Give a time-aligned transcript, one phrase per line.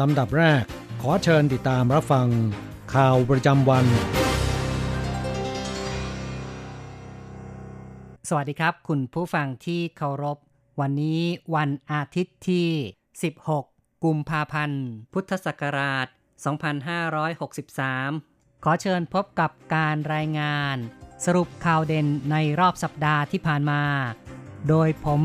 [0.00, 0.64] ลำดับแรก
[1.02, 2.28] ขอเชิญติดตามรับฟัง
[2.94, 3.84] ข่าวประจำวัน
[8.28, 10.38] สวัสดีครับ คุณผู้ฟังที่เคารพ
[10.80, 11.20] วันนี้
[11.54, 12.68] วันอาทิตย์ที่
[13.34, 16.06] 16 กุมภาพันธ์ พุทธศักราช
[17.34, 20.76] 2563 ขอเชิญพบกับการรายงาน
[21.24, 23.82] สรุปข่าวเด่นในรอบสัปดาห์ที่ผ่านมา
[24.68, 25.22] โดยผม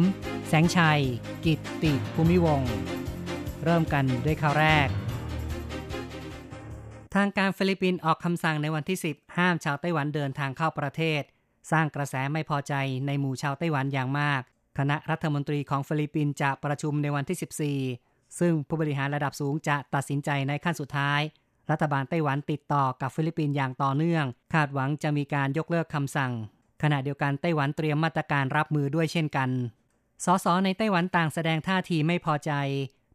[0.48, 1.02] แสงชัย
[1.46, 2.74] กิตติภูมิวงศ์
[3.64, 4.88] เริ่มกันด้วยข่าวแรก
[7.16, 11.22] ทางการฟิลิปปินส์ออกคำสั่งในวันที่ 10 ห้ามชาวไต้หวันเดินทางเข้าประเทศ
[11.72, 12.74] สร้างกระแสไม่พอใจ
[13.08, 14.42] ในหมู่ชาวไต้หวันอย่างมาก
[14.78, 21.22] คณะรัฐมนตรีของฟิลิปปินส์จะประชุมในวันที่ 14 ซึ่งผู้บริหารระดับสูงจะตัดสินใจในขั้นสุดท้าย
[21.72, 26.32] รัฐบาลไต้หวันติดต่อกับฟิลิปปินส์อย่างต่อเนื่อง คาดหวังจะมีการยกเลิกคำสั่ง
[26.84, 29.50] ขณะเดียวกันไต้หวันเตรียมมาตรการรับมือด้วยเช่นกัน
[30.26, 32.52] ส.ส.ในไต้หวันต่างแสดงท่าทีไม่พอใจ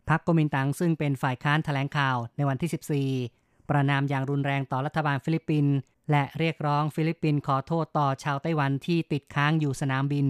[0.09, 5.75] พรรคก๊กมินตั๋งซึ่งเป็นฝ่ายค้านแถลงข่าวในวันที่ 14 ประณามอย่างรุนแรงต่อรัฐบาลฟิลิปปินส์
[6.11, 10.27] และเรียกร้องฟิลิปปินส์ขอโทษต่อชาวไต้หวันที่ติดค้างอยู่สนามบิน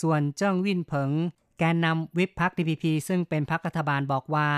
[0.00, 1.10] ส่วนเจิ้งวินเผิง
[1.58, 4.48] แกนนำวิปพัก DPP ซึ่งเป็นพรรครัฐบาลบอกว่า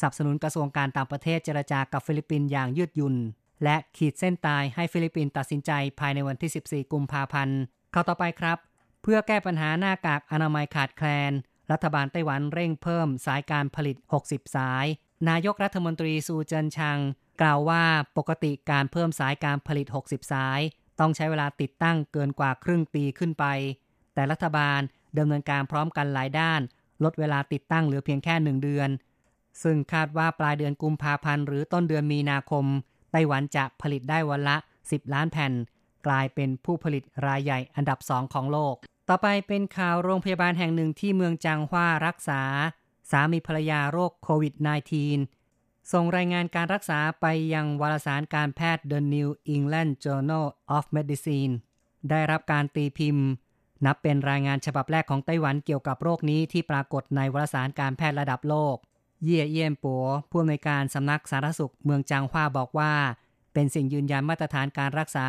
[0.00, 3.16] สนับสนุนกระทรวงการต่างประเทศเจรจากับฟิลิปปินส์อย่างยืดหยุ่น
[3.64, 6.50] และขีดเส้นตายให้ฟิลิปปินส์ตัดสินใจภายในวันที่
[6.84, 7.58] 14 กุมภาพันธ์
[7.92, 8.58] ข่าวต่อไปครับ
[9.02, 11.32] เพื่อแก้ปัญหาหน้ากากอนามัยขาดแคลน
[11.72, 14.86] รัฐบาลไต้หวันเร่งเพิ่มสายการผลิต 60 สาย
[15.28, 16.98] นายกรัฐมนตรีซูเจินชัง
[17.40, 17.84] กล่าวว่า
[18.16, 20.60] ปกติการเพิ่มสายการผลิต 60 สาย
[21.00, 23.44] ต้องใช้เวลาติดตั้งเกินกว่าครึ่งปีขึ้นไป
[24.14, 24.80] แต่รัฐบาล
[25.18, 26.60] ดำเนินการพร้อมกันหลายด้าน
[27.04, 28.90] ลดเวลาติดตั้งเหลือเพียงแค่หนึ่งเดือน
[29.62, 32.64] ซึ่งคาดว่าปลายเดือนกุมภาพันธ์หรือต้นเดือนมีนาคม
[33.12, 35.52] ไต้หวันจะผลิตได้วันละ 10 ล้านแผ่น
[36.06, 38.74] กลายเป็นผู้ผลิตรายใหญ่อันดับสองของโลก
[39.08, 42.42] ต่อไปเป็นข่าวโรงพยาบาลแห่งหนึ่งที่เมืองจางฮวารักษา
[43.10, 44.54] สามีภรรยาโรคโควิด
[45.22, 51.52] -19 ส่งรายงานการรักษาไปยังวารสารการแพทย์ The New England Journal of Medicine
[52.10, 53.26] ได้รับการตีพิมพ์
[53.86, 58.76] นับเป็นรายงานฉบับแรกของไต้หวันเกี่ยวกับโรคนี้ที่ปรากฏในวารสารการแพทย์ระดับโลก
[59.24, 62.92] เย่เยี่ยมปัวผู้อำนวยการสำนักสาธารณสุขเมืองจางฮวาบอกว่า
[63.54, 65.26] เป็นสิ่งยืนยันมาตรฐานการรักษา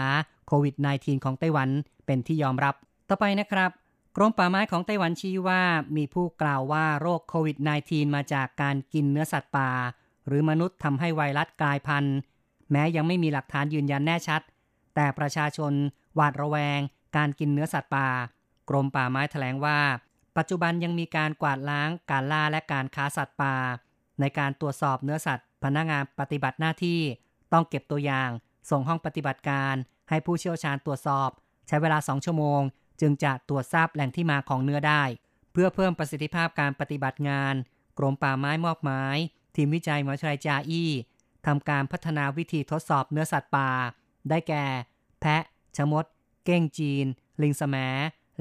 [0.47, 1.69] โควิด -19 ของไต้หวัน
[2.05, 2.75] เป็นที่ยอมรับ
[3.09, 3.71] ต่อไปนะครับ
[4.15, 5.61] กรมป่าไม้ของไต้หวันชี้ว่า
[5.97, 7.57] มีผู้กล่าวว่าโรคโควิด
[7.87, 9.69] -19 มาจากการกินเนื้อสัตว์ป่า
[10.27, 12.17] หรือมนุษย์ทำให้ไวรัสกลายพันธุ์
[12.71, 14.41] แม้ยังไม่มีหลักฐานยืนยันแน่ชัด
[14.95, 15.73] แต่ประชาชน
[16.15, 16.79] หวาดระแวง
[17.17, 18.09] การกินเนื้อสัตว์ป่า
[18.69, 19.79] กรมป่าไม้แถลงว่า
[20.37, 23.55] ปัจจุบันยังมีการกวาดล้าง การล่าและการค้าสัตว์ป่า
[24.19, 26.99] ในการตรวจสอบเนื้อสัตว์ พนักงานปฏิบัติหน้าที่
[27.53, 28.29] ต้องเก็บตัวอย่าง
[28.69, 29.73] ส่งห้องปฏิบัติการ
[30.09, 31.29] ให้ผู้เชี่ยวชาญตรวจสอบ
[31.67, 32.61] ใช้เวลา 2 ชั่วโมง
[33.01, 35.03] จึงจะตรวจทราบแหล่งที่มาของเนื้อได้
[35.51, 37.55] เพื่อเพิ่มประสิทธิภาพการปฏิบัติงาน
[37.97, 39.17] กรมป่าไม้มอบหมาย
[39.55, 40.91] ทีมวิจัยมหาวิทยาลัยจาอี้
[41.45, 43.69] ทำการพัฒนาวิธีทดสอบเนื้อสัตว์ป่า
[44.29, 44.65] ได้แก่
[45.19, 45.43] แพะ
[45.77, 46.05] ชมด
[46.45, 47.05] เก้งจีน
[47.41, 47.75] ลิงสม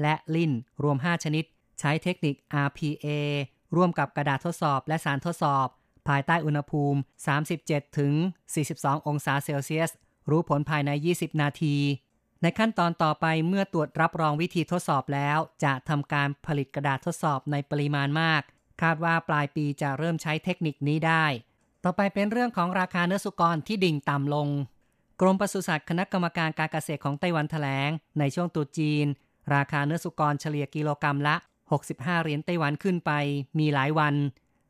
[0.01, 0.51] และลิ่น
[0.83, 1.45] รวม 5 ชนิด
[1.79, 2.35] ใช้เทคนิค
[2.65, 3.07] RPA
[3.75, 5.67] ร่วมกับกระดาษทดสอบและสารทดสอบ
[6.07, 6.99] ภายใต้อุณหภูมิ
[7.47, 8.13] 37 ถึง
[8.59, 9.91] 42 องศาเซลเซียส
[10.29, 11.75] รู้ผลภายใน 20 นาที
[12.41, 18.41] ในขั้นตอนต่อไปเมื่อตรวจรับรองวิธีทดสอบแล้ว จะทำการผลิตกระดาษทดสอบในปริมาณมาก
[18.81, 21.25] คาดว่าปลายปีจะเริ่มใช้เทคนิคนี้ได้
[21.83, 24.49] ต่อไปเป็นเรื่องของราคาเนื้อสุกรที่ดิ่งต่ำลง
[25.21, 27.89] กรมปศุสัตว์คณะกรรมการการเกษตรของไต้หวันแถลง
[28.19, 29.05] ในช่วงตุจีน
[29.55, 31.35] ราคาเนื้อสุกรเฉลี่ยกิโลกรรัมละ
[31.79, 33.11] 65 เหรียญไต้หวันขึ้นไป
[33.59, 34.15] มีหลายวัน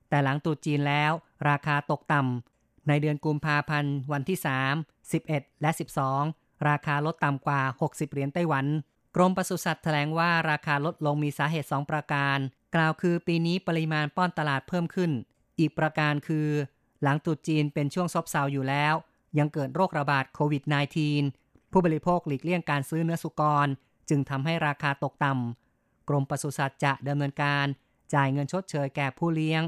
[0.10, 1.12] แต่หลังตุจีนแล้ว
[1.50, 4.38] ราคาตกต่ำในเดือนกุมภาพันธ์วันที่
[4.80, 5.72] 3 11 และ
[6.14, 8.66] 12 ราคาลดต่ำกว่า 60 เหรียญไต้หวัน
[9.16, 12.38] กรมปศุสัตว์แถลงว่าราคาลดลงมีสาเหตุ 2 ประการ
[12.76, 15.12] กล่าวคือปีนี้ปริมาณป้อนตลาดเพิ่มขึ้น
[15.60, 16.48] อีกประการคือ
[17.04, 18.94] หลังตรุษจีนเป็นช่วงซบเซาอยู่แล้ว
[19.38, 20.64] ยังเกิดโรคระบาดโควิด
[21.18, 23.68] -19 ผู้บริโภคหลีกเลี่ยงการซื้อเนื้อสุกร
[24.10, 27.66] จึงทำให้ราคาตกต่ำกรมปศุสัตว์จะดำเนินการ
[28.14, 29.62] จ่ายเงินชดเชยแก่ผู้เลี้ยง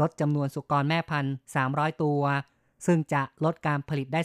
[0.00, 1.34] ลดจำนวนสุกรแม่พันธุ์
[1.68, 2.22] 300 ตัว
[2.86, 4.20] ซึ่งจะลดการผลิตได้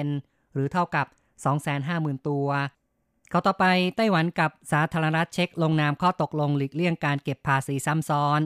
[0.00, 1.06] 3%หรือเท่ากับ
[1.42, 2.48] 250,000 ตัว
[3.32, 3.64] ข้อต่อไป
[3.96, 8.40] ไต้หวันกับสาธารณรัฐเช็กลงนามข้อตกลงหลีกเลี่ยงการเก็บภาษีซ้ำซ้อน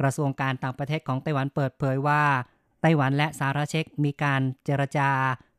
[0.00, 2.22] กระทรวงการต่างประเทศของไต้หวันเปิดเผยว่า
[2.82, 5.10] ไต้หวันและสาธารณรัฐเช็กมีการเจรจา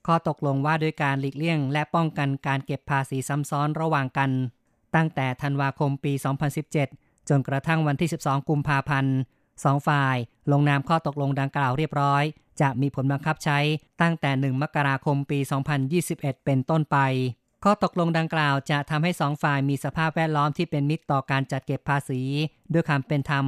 [0.08, 4.32] ข้อตกลงว่าด้วยการหลีกเลี่ยง และป้องกันการเก็บภาษีซ้ำซ้อนระหว่างกัน
[4.96, 6.14] ตั้งแต่ธันวาคมปี
[6.72, 9.16] 2017 จนกระทั่งวันที่ 12 กุมภาพันธ์
[9.64, 10.18] สองฝ่าย
[10.52, 12.24] ลงนามข้อตกลงดังกล่าวเรียบร้อย
[12.62, 13.60] จะมีผลบังคับใช้
[14.02, 15.40] ตั้งแต่ 1 มกราคมปี
[15.92, 16.98] 2021 เป็นต้นไป
[17.64, 22.22] ข้อตกลงดังกล่าวจะทำให้สองฝ่ายมีสภาพแวดล้อมที่เป็นมิตรต่อการจัดเก็บภาษี
[22.74, 23.46] ด้วยความเป็นธรรม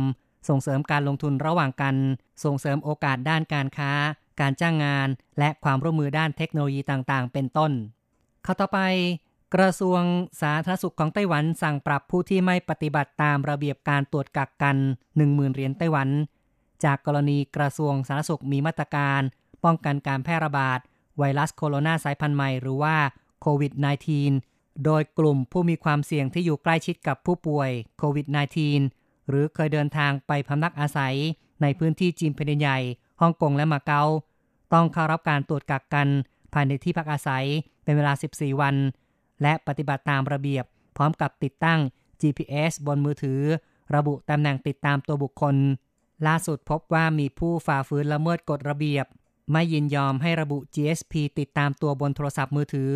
[0.49, 1.95] ส่งเสริมการลงทุนระหว่างกัน
[2.43, 3.91] ส่งเสริมโอกาสด้านการค้า
[4.41, 5.07] การจ้างงาน
[5.39, 7.71] และความร่วมมือด้านเทคโนโลยีต่างๆ เป็นต้น
[8.45, 8.79] ข้อต่อไป
[9.53, 10.01] กระทรวง
[10.41, 14.75] สาธารณสุขของไต้หวันสั่งปรับผู้ที่ไม่ปฏิบัติตามระเบียบการตรวจกักกัน
[15.15, 16.09] 10,000 เหรียญไต้หวัน
[16.83, 19.21] จากกรณีกระทรวงสาธารณสุขมีมาตรการ
[19.63, 20.79] ป้องกันการแพร่ระบาด
[21.17, 22.95] ไวรัสโคโรนาสายพันธุ์ใหม่หรือว่า
[23.41, 23.73] โควิด
[24.27, 28.25] -19 โดยกลุ่มผู้มีความเสี่ยงที่อยู่ใกล้ชิดกับผู้ป่วยโควิด
[28.77, 31.15] -19 หรือเคยเดินทางไปพำนักอาศัย
[31.61, 32.79] ในพื้นที่จีนแผ่นดินใหญ่
[33.21, 34.03] ฮ่องกงและมาเก๊า
[34.73, 36.07] ต้องเข้ารับการตรวจกักกัน
[36.53, 37.45] ภายในที่พักอาศัย
[37.83, 38.75] เป็นเวลา 14 วัน
[39.41, 40.65] และปฏิบัติตามระเบียบ
[40.97, 41.79] พร้อมกับติดตั้ง
[42.21, 43.41] GPS บนมือถือ
[43.95, 45.55] ระบุตำแหน่งติดตามตัวบุคคล
[46.27, 49.05] ล่าสุดพบว่ามีผู้ฝ่าฝืนละเมิดกฎระเบียบ
[49.51, 52.93] ไม่ยินยอมให้ระบุ GSP ติดตามตัวบนโทรศัพท์มือถือ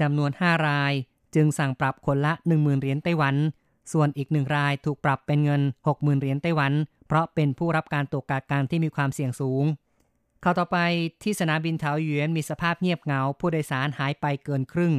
[0.00, 0.92] จำนวน 5 ราย
[1.34, 3.36] จึงสั่งปรับคนละ 10,000 เหรียญไต้หวัน
[3.92, 6.72] ส่วนอีกหนึ่งรายถูกปรับเป็นเงิน 60,000 เหรียญไต้หวัน
[7.06, 9.64] เพราะเป็นผู้รับการตรวจกักกันที่มีความเสี่ยงสูง
[10.42, 10.78] ข้าวต่อไป
[11.22, 14.94] ที่สนามบินเทาหยวนมีสภาพเงียบเหงา ผู้โดยสารหายไปเกินครึ่ง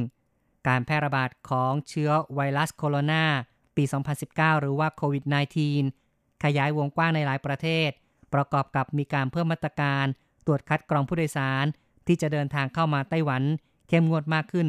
[0.68, 3.24] การแพร่ระบาดของเชื้อไวรัสโคโรนา
[3.76, 3.84] ปี
[4.22, 5.24] 2019 หรือว่าโควิด
[5.82, 7.90] -19 ขยายวงกว้างในหลายประเทศ
[8.34, 10.06] ประกอบกับมีการเพิ่มมาตรการ
[10.46, 11.64] ตรวจคัดกรองผู้โดยสาร
[12.06, 13.42] ที่จะเดินทางเข้ามาไต้หวัน
[13.88, 14.68] เข้มงวดมากขึ้น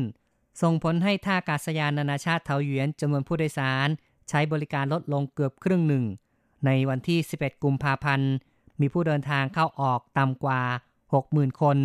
[0.61, 3.87] ส่งผลให้ท่าอากาศยานนานาชาติเทาหยวนจำนวนผู้โดยสาร
[4.29, 6.05] ใช้บริการลดลงเกือบครึ่งหนึ่ง
[6.65, 8.31] ในวันที่ 11 กุมภาพันธ์
[8.79, 10.61] มีผู้เดินทางเข้าออกต่ำกว่า
[11.11, 11.77] 60,000 คน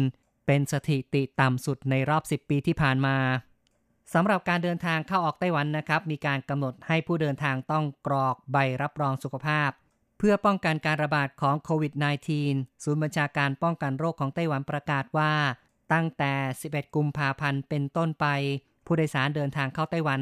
[0.47, 3.17] เป็นสถิติต่ำสุดในรอบ 10 ปีที่ผ่านมา
[4.15, 9.71] สำหรับการเดินทางเข้าออกไต้หวันนะครับ มีการกำหนดให้ผู้เดินทางต้องกรอกใบรับรองสุขภาพ
[10.19, 11.93] เพื่อป้องกันการระบาดของโควิด
[12.39, 15.33] -19 ศูนย์บัญชาการป้องกันโรคของไต้หวันประกาศว่า
[15.93, 18.27] ตั้งแต่ 11 กุมภาพันธ์เป็นต้นไป
[18.87, 20.21] ผู้โดยสารเดินทางเข้าไต้หวัน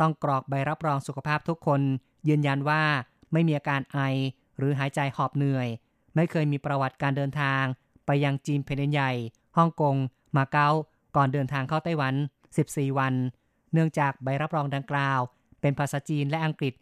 [0.00, 1.80] ต้องกรอกใบรับรองสุขภาพทุกคน
[2.28, 2.82] ยืนยันว่า
[3.32, 3.98] ไม่มีอาการไอ
[4.58, 5.68] หรือหายใจหอบเหนื่อย
[6.14, 7.62] ไม่เคยมีประวัติการเดินทาง
[8.06, 9.12] ไปยังจีนแผ่นดินใหญ่
[9.56, 9.96] ฮ่องกง
[10.36, 10.68] มาเก๊า
[11.16, 12.14] ก่อนเดินทางเข้าไต้หวัน
[12.56, 13.14] 14 วัน
[13.72, 15.20] เนื่องจากใบรับรองดังกล่าว
[15.60, 16.74] เป็นภาษาจีนและอังกฤษ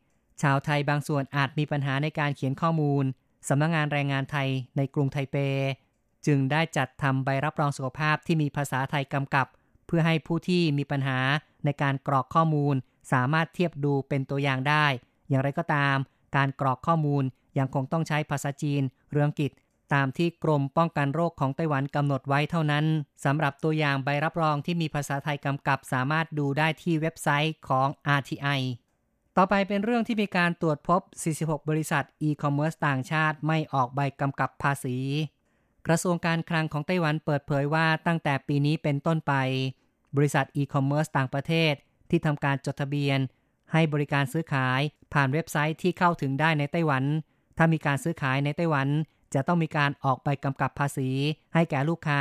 [0.42, 3.04] ชาวไทยบางส่วนอาจมีปัญหาในการเขียนข้อมูล
[3.48, 5.36] สำนักงงานแรงงานไทยในกรุงไทเป
[6.26, 9.46] จึงได้จัดทำใบรับรองสุขภาพที่มีภาษาไทยกำกับ
[9.86, 11.18] เพื่อให้ผู้ที่มีปัญหา
[11.64, 12.74] ในการกรอกข้อมูล
[13.12, 14.86] สามารถเทียบดูเป็นตัวอย่างได้
[15.28, 15.96] อย่างไรก็ตาม
[16.36, 17.24] การกรอกข้อมูล
[17.58, 19.50] ยังคงต้องใช้ภาษาจีนเรืออังกฤษ
[19.94, 22.84] ตามที่กรมป้องกันโรคของไต้หวันกำหนดไว้เท่านั้น
[23.24, 27.88] สำหรับตัวอย่างใบรับรองที่มีภาษาไทยกำกับสามารถดูได้ที่เว็บไซต์ของ
[28.19, 28.60] RTI
[29.36, 31.00] ต่อไปเป็นเรื่องที่มีการตรวจพบ
[31.34, 34.96] 46 บริษัทอีคอมเมิร์ซต่างชาติไม่ออกใบกำกับภาษี
[35.86, 39.34] กระทรวงการคลังของไต้หวันเปิดเผยว่าตั้งแต่ปีนี้เป็นต้นไป
[40.16, 41.72] บริษัทอีคอมเมิร์ซต่างประเทศ
[42.10, 43.19] ที่ทำการจดทะเบียน
[43.72, 44.81] ให้บริการซื้อขาย
[45.12, 47.05] ผ่านเว็บไซต์ที่เข้าถึงได้ในไต้หวัน
[47.56, 48.88] ถ้ามีการซื้อขายในไต้หวัน
[49.36, 51.10] จะต้องมีการออกใบกำกับภาษี
[51.55, 52.20] ให้แก่ลูกค้า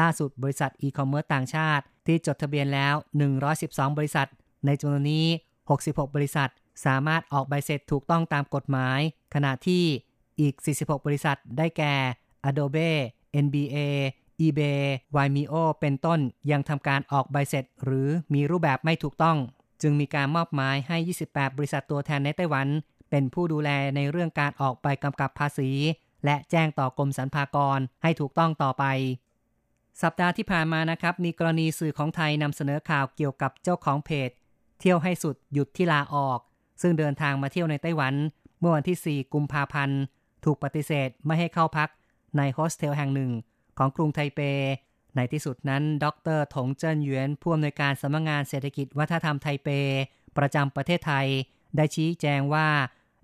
[0.00, 2.94] ล่าสุดบริษัทอีคอมเมิร์ซต่างชาติ ที่จดทะเบียนแล้ว
[3.46, 4.28] 112 บริษัท
[4.66, 5.26] ในจำนวนนี้
[5.70, 6.50] 66 บริษัท
[6.86, 9.00] สามารถออกใบเสร็จถูกต้องตามกฎหมาย
[9.34, 9.84] ขณะที่
[10.40, 11.94] อีก 46 บริษัท ได้แก่
[12.48, 12.90] Adobe
[13.44, 13.78] NBA
[14.40, 14.82] eBay
[15.14, 19.36] Vimeo เป็นต้นยังทำการออกใบเสร็จ หรือมีรูปแบบไม่ถูกต้อง
[19.82, 20.96] จึงมีการมอบหมายให้
[21.28, 22.66] 28 บริษัทตัวแทนในไต้หวัน
[23.10, 25.70] เป็นผู้ดูแลในเรื่องการออกใบกำกับภาษี
[26.24, 28.84] และแจ้งต่อกรมสรรพากรให้ถูกต้องต่อไป
[30.02, 34.30] สัปดาห์ที่ผ่านมานะครับ มีกรณีสื่อของไทยนำเสนอข่าวเกี่ยวกับเจ้าของเพจ
[34.80, 36.40] เที่ยวให้สุดหยุดที่ลาออก
[36.82, 38.14] ซึ่งเดินทางมาเที่ยวในไต้หวัน
[38.60, 40.00] เมื่อวันที่ 4 กุมภาพันธ์
[40.44, 41.88] ถูกปฏิเสธไม่ให้เข้าพัก
[42.36, 43.32] ในโฮสเทลแห่งหนึ่ง
[43.78, 44.40] ของกรุงไทเป
[45.16, 46.06] ในที่สุดนั้น ด
[46.36, 49.68] รถงเจิ้นหยวนผู้อำนวยการสำนักงงานเศรษฐกิจวัฒนธรรมไทเป
[50.38, 51.26] ประจำประเทศไทย
[51.76, 52.68] ได้ชี้แจงว่า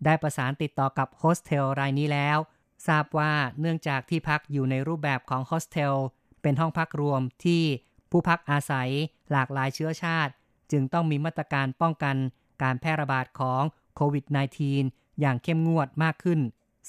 [0.04, 2.38] ได้ประสานติดต่อกับโฮสเทลรายนี้แล้ว
[2.86, 5.94] ทราบว่าเนื่องจากที่พักอยู่ในรูปแบบของโฮสเทล
[6.42, 7.62] เป็นห้องพักรวมที่
[8.10, 8.90] ผู้พักอาศัย
[9.32, 10.32] หลากหลายเชื้อชาติ
[10.72, 12.16] จึงต้องมีมาตรการป้องกัน
[12.62, 13.62] การแพร่ระบาดของ
[13.96, 14.24] โควิด
[14.72, 16.40] -19 อย่างเข้มงวดมากขึ้น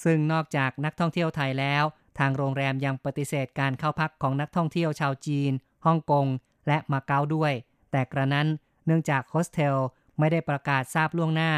[0.04, 1.84] ซึ่งนอกจากนักท่องเที่ยวไทยแล้ว
[2.18, 5.52] ทางโรงแรมยังปฏิเสธการเข้าพักของนักท่องเที่ยวชาวจีน
[5.86, 6.26] ฮ่องกง
[6.66, 7.52] และมาเก๊าด้วย
[7.90, 8.48] แต่กระนั้น
[8.86, 9.76] เนื่องจากโฮสเทล
[10.18, 11.52] ไม่ได้ประกาศทราบล่วงหน้า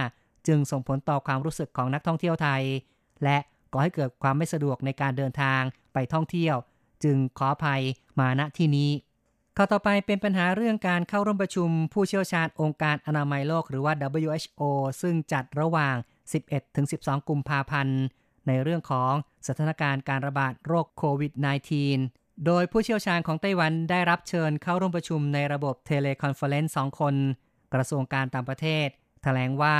[0.46, 2.62] จึงส่งผลต่อความรู้สึกของนักท่องเที่ยวไทย
[3.24, 3.38] และ
[3.72, 6.56] ก่อให้เกิดความไม่สะดวกในการเดินทางไปท่องเที่ยว
[7.04, 7.82] จึงขออภัย
[8.18, 8.90] มาณที่นี้
[9.56, 14.62] ข้อต่อไปเป็นปัญหาเรื่องการเข้าร่วมประชุมผู้เชี่ยวชาญองค์การอนามัยโลกหรือว่า WHO
[15.02, 15.96] ซึ่งจัดระหว่าง
[16.62, 18.00] 11-12 กุมภาพันธ์
[18.46, 19.12] ในเรื่องของ
[19.46, 21.32] สถานการณ์การระบาดโรคโควิด
[21.88, 27.14] -19 โดยผู้เชี่ยวชาญของไต้หวันได้รับเชิญเข้าร่วมประชุมในระบบ teleconference สองคน
[27.74, 28.86] กระทรวงการต่างประเทศ
[29.22, 29.76] แถลงว่า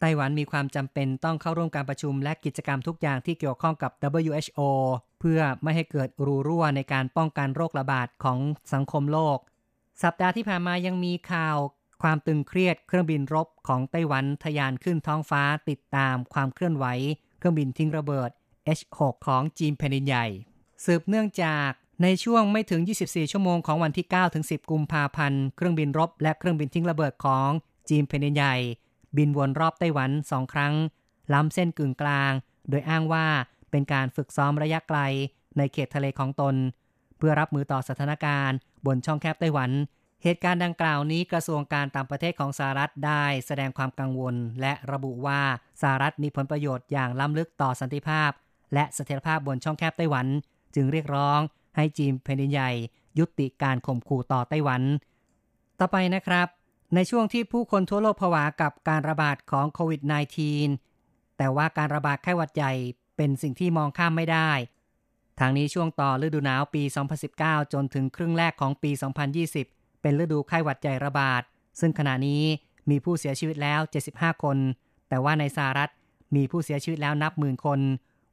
[0.00, 4.60] ไต้หวันมีความจำเป็นต้องเข้าร่วมการประชุมและกิจกรรมทุกอย่างที่เกี่ยวข้องกับ WHO
[5.20, 8.38] เพื่อไม่ให้เกิดรูรั่วในการป้องกันโรคระบาดของ
[8.72, 9.38] สังคมโลก
[10.02, 11.56] สัปดาห์ที่ผ่านมายังมีข่าว
[12.02, 16.84] ความตึงเครียดเครื่องบินรบของไต้หวันทะยานขึ้นท้องฟ้าติดตามความเคลื่อนไหว
[17.38, 18.30] เครื่องบินทิ้งระเบิด
[18.78, 20.26] H6 ของจีนแผ่นดินใหญ่
[20.84, 21.70] สืบเนื่องจาก
[22.02, 27.48] ในช่วงไม่ถึง 24 ชั่วโมงของวันที่ 9 ถึง 10 กุมภาพันธ์ เครื่องบินรบและเครื่องบินทิ้งระเบิดของ
[27.88, 28.56] จีนแผ่นดินใหญ่
[29.16, 30.74] บินวนรอบไต้หวันสองครั้ง
[31.32, 32.32] ล้ำเส้นกึ่งกลาง
[32.68, 33.26] โดยอ้างว่า
[33.70, 34.98] เป็นการฝึกซ้อมระยะไกล
[35.58, 36.54] ในเขตทะเลของตน
[37.18, 39.70] เพื่อรับมือต่อสถานการณ์ บนช่องแคบไต้หวัน
[40.22, 45.40] เหตุการณ์ดังกล่าวนี้กระทรวงการต่างประเทศของสหรัฐได้แสดงความกังวล และระบุว่า
[45.82, 48.30] สหรัฐมีผลประโยชน์อย่างล้ำลึกต่อสันติภาพ
[48.74, 50.26] และเสถียรภาพบนช่องแคบไต้หวัน
[50.74, 51.40] จึงเรียกร้อง
[51.76, 52.70] ให้จีนแผ่นดินใหญ่
[53.18, 54.82] ยุติการข่มขู่ต่อไต้หวัน
[55.80, 56.46] ต่อไปนะครับ
[56.94, 60.00] ในช่วงที่ผู้คนทั่วโลกผวากับการระบาดของโควิด
[60.70, 62.72] -19 แต่ว่าการระบาดไข้หวัดใหญ่
[63.16, 64.50] เป็นสิ่งที่มองข้ามไม่ได้
[65.38, 66.82] ทางนี้ช่วงต่อฤดูหนาวปี
[67.28, 68.90] 2019 จนถึงครึ่งแรกของปี
[69.46, 71.42] 2020 เป็นฤดูไข้หวัดใหญ่ระบาด
[71.80, 72.44] ซึ่งขณะนี้
[72.90, 73.80] มีผู้เสียชีวิตแล้ว
[74.12, 74.58] 75 คน
[75.08, 75.90] แต่ว่าในสหรัฐ
[76.36, 77.80] มีผู้เสียชีวิตแล้วนับหมื่นคน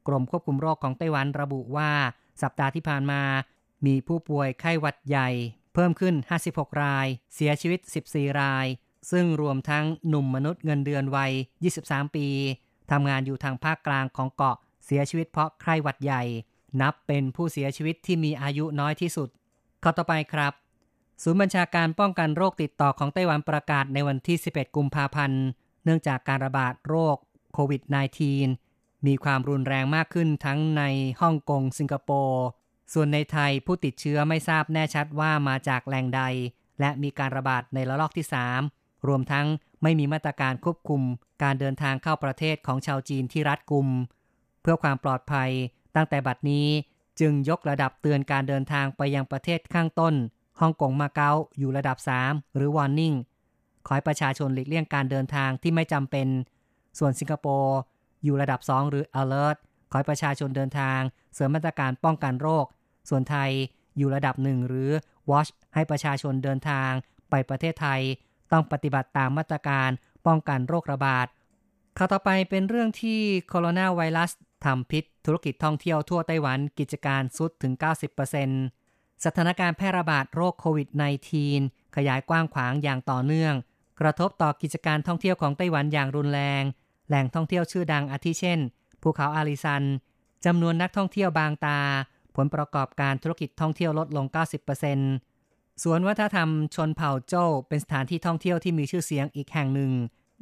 [0.07, 1.91] กรมควบคุมโรคของไต้หวันระบุว่า
[2.41, 3.21] สัปดาห์ที่ผ่านมา
[3.85, 5.29] มีผู้ป่วยไข้หวัดใหญ่
[5.79, 6.15] เพิ่มขึ้น
[6.49, 7.79] 56 ราย เสียชีวิต
[8.09, 8.65] 14 ราย
[9.11, 11.31] ซึ่งรวมทั้งหนุ่มมนุษย์เงินเดือนวัย
[11.73, 12.27] 23 ปี
[12.91, 16.23] ทำงานอยู่ทางภาคกลางของเกาะ เสียชีวิตเพราะไข้หวัดใหญ่
[16.81, 19.29] นับเป็นผู้เสียชีวิตที่มีอายุน้อยที่สุด
[19.83, 20.53] ข้อต่อไปครับ
[21.23, 25.43] ศูนย์บัญชาการป้องกันโรคติดต่อของไต้หวันประกาศในวันที่ 11 กุมภาพันธ์
[25.83, 27.17] เนื่องจากการระบาดโรค
[27.53, 27.81] โควิด
[28.43, 30.83] -19 มีความรุนแรงมากขึ้นทั้งใน
[31.21, 32.45] ฮ่องกง สิงคโปร์
[32.93, 36.21] ส่วนในไทยผู้ติดเชื้อไม่ทราบแน่ชัดว่ามาจากแหล่งใด
[36.79, 38.27] และมีการระบาดในระลอกที่
[38.67, 39.47] 3 รวมทั้ง
[39.83, 41.01] ไม่มีมาตรการควบคุม
[41.43, 43.87] การเดินทางเข้าประเทศของชาวจีนที่รัดกุม
[44.61, 45.51] เพื่อความปลอดภัย
[45.95, 46.67] ตั้งแต่บัดนี้
[47.19, 50.13] จึงยกระดับเตือนการเดินทางไปยังประเทศข้างต้น
[50.59, 53.15] ฮ่องกงมาเก๊าอยู่ระดับ 3 หรือ warning
[53.85, 56.27] ขอให้ประชาชนหลีกเลี่ยงการเดินทางที่ไม่จำเป็น
[56.99, 57.77] ส่วนสิงคโปร์
[58.23, 59.57] อยู่ระดับ 2 หรือ alert
[59.89, 60.99] ขอให้ประชาชนเดินทาง
[61.33, 62.65] เสริมมาตรการป้องกันโรค
[63.09, 63.51] ส่วนไทย
[63.97, 64.91] อยู่ระดับ1หรือ
[65.29, 66.91] watch ให้ประชาชนเดินทาง
[67.29, 68.01] ไปประเทศไทย
[68.51, 69.89] ต้องปฏิบัติตามมาตรการ
[70.25, 71.27] ป้องกันโรคระบาด
[71.97, 74.31] ข่าวต่อไปเป็นเรื่องที่โคโรนาไวรัส
[74.65, 77.73] ทำพิษธุรกิจท่องเที่ยวทั่วไต้หวันกิจการสุดถึง
[78.49, 80.87] 90%สถานการณ์แพร่ระบาดโรคโควิด
[81.41, 83.53] -19 ขยายกว้างขวางอย่างต่อเนื่อง
[83.99, 86.63] กระทบต่อกิจการท่องเที่ยวของไต้หวันอย่างรุนแรง
[87.07, 88.59] แหล่งท่องเที่ยวชื่อดังอาทิเช่น
[89.01, 89.83] ภูเขาอาริซัน
[90.45, 91.79] จำนวนนักท่องเที่ยวบางตา
[92.37, 94.25] ผลประกอบการธุรกิจท่องเที่ยวลดลง
[95.05, 99.91] 90%สวนวัฒนธรรมชนเผ่าโจ้เป็นสถานที่ท่องเที่ยวที่มีชื่อเสียงอีกแห่งหนึ่ง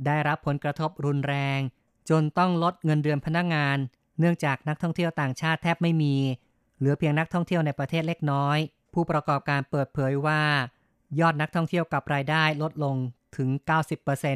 [0.05, 1.59] ได้รับผลกระทบรุนแรง
[2.09, 3.77] จนต้องลดเงินเดือนพนักงงาน
[4.19, 6.15] เนื่องจากนักท่องเที่ยวต่างชาติแทบไม่มี
[6.77, 8.57] เหลือเพียงนักท่องเที่ยวในประเทศเล็กน้อย
[8.93, 10.41] ผู้ประกอบการเปิดเผยว่า
[11.19, 12.95] ยอดนักท่องเที่ยวกับรายได้ลดลง
[13.37, 13.49] ถึง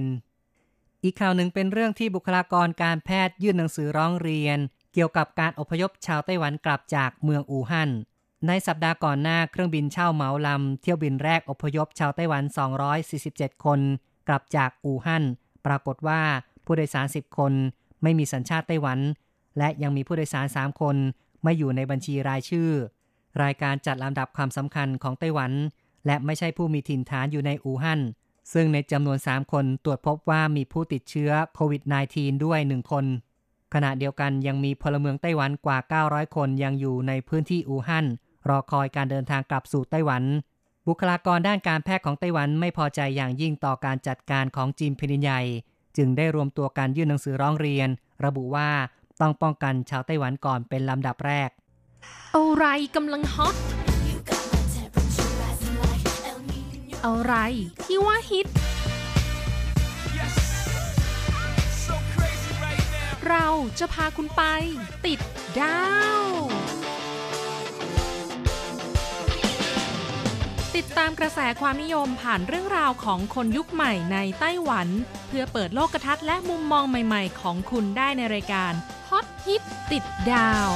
[0.10, 4.60] 90%อีกข่าวหนึ่งเป็นเรื่องที่บุคลากรการแพทย์ยื่นหนังสือร้องเรียน
[4.94, 7.90] เกี่ยวกับการอพยพชาวไต้หวันกลับจากเมืองอู่ฮั่น
[8.48, 12.44] ในสัปดาห์ก่อนหน้าเครื่องบินเช่าเหมาลำเที่ยวบินแรกอพยพชาวไต้หวัน
[13.04, 13.80] 247 คน
[14.28, 15.24] กลับจากอู่ฮั่น
[15.66, 16.22] ปรากฏว่า
[16.66, 17.54] ผู้โดยสาร 10 คน
[18.04, 19.00] ไม่มีสัญชาติไต้หวัน
[19.58, 20.96] และยังมีผู้โดยสาร 3 คน
[21.44, 22.70] ไม่อยู่ในบัญชีรายชื่อ
[23.44, 25.52] รายการจัดลำดับความสำคัญของไต้หวัน
[26.06, 28.02] และไม่ใช่ผู้มีถิ่นฐานอยู่ในอู่ฮั่น
[28.54, 31.82] ซึ่งในจำนวน 3 คนตรวจพบว่ามีผู้ติดเชื้อโควิด
[32.14, 33.06] -19 ด้วย 1 คน
[33.74, 38.06] ขณะเดียวกันยังมีพลเมืองไต้หวันกว่า 900 คนยังอยู่ในพื้นที่อู่ฮั่น
[38.50, 40.24] รอคอยการเดินทางกลับสู่ไต้หวัน
[40.88, 45.42] บุคลากรด้านการแพทย์ของไต้หวันไม่พอใจอย่างยิ่งต่อการจัดการของจีนแผ่นดินใหญ่
[45.98, 47.90] จึงได้รวมตัวการยื่นหนังสือร้องเรียน
[48.26, 48.70] ระบุว่า
[49.22, 51.50] ต้องป้องกันชาวไต้หวันก่อนเป็นลำดับแรก
[52.36, 53.56] อะไรกำลังฮอต
[57.06, 57.34] อะไร
[57.84, 58.48] ที่ว่าฮิต
[63.30, 63.48] เรา
[63.80, 64.44] จะพาคุณไป
[65.06, 65.20] ติด
[65.60, 65.82] ดา
[66.22, 66.24] ว
[70.76, 74.88] ติดตามกระแสความนิยมผ่านเรื่องราวของคนยุคใหม่ในไต้หวัน
[75.28, 78.74] เพื่อเปิดโลกทัศน์และมุมมองใหม่ๆ ของคุณได้ในรายการ
[79.10, 80.70] ฮอตฮิตติดดาว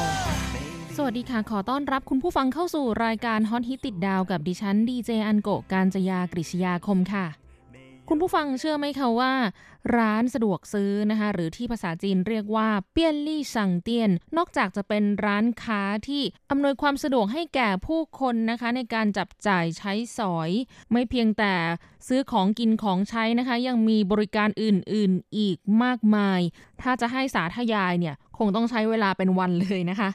[0.95, 7.42] สวัสดีค่ะ ขอต้อนรับคุณผู้ฟังเข้าสู่รายการฮอตฮิตติดดาวกับดิฉันดีเจอันโกการจยากริชยาคมค่ะ
[8.09, 9.33] คุณผู้ฟังเชื่อไหมคะว่า
[9.97, 20.49] ร้านสะดวกซื้อนะคะหรือที่ภาษาจีนเรียกว่าเปี้ยนลี่สั่งเตียน นอกจากจะเป็นร้านค้าที่อำนวยความสะดวกให้แก่ผู้คนนะคะ ในการจับจ่ายใช้สอย
[20.91, 21.53] ไม่เพียงแต่
[22.07, 26.39] ซื้อของกินของใช้นะคะ ยังมีบริการอื่นๆอีกมากมาย
[26.81, 30.09] ถ้าจะให้สาธยายเนี่ยคงต้องใช้เวลาเป็นวันเลยนะคะ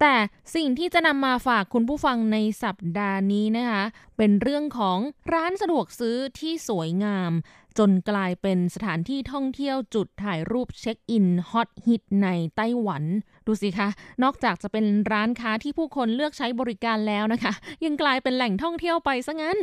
[0.00, 0.14] แต่
[0.54, 3.84] สิ่งที่จะนำมาฝากคุณผู้ฟังในสัปดาห์นี้นะคะ
[4.16, 4.98] เป็นเรื่องของ
[5.32, 7.32] ร้านสะดวกซื้อที่สวยงาม
[7.78, 13.04] จนกลายเป็นสถานที่ท่องเที่ยวจุดถ่ายรูปเช็คอินฮอตฮิตในไต้หวัน
[13.46, 13.88] ดูสิคะ
[14.22, 17.52] นอกจากจะเป็นร้านค้าที่ผู้คนเลือกใช้บริการแล้วนะคะ
[17.84, 19.58] ยังกลายเป็นแหล่งท่องเที่ยวไปซะงั้น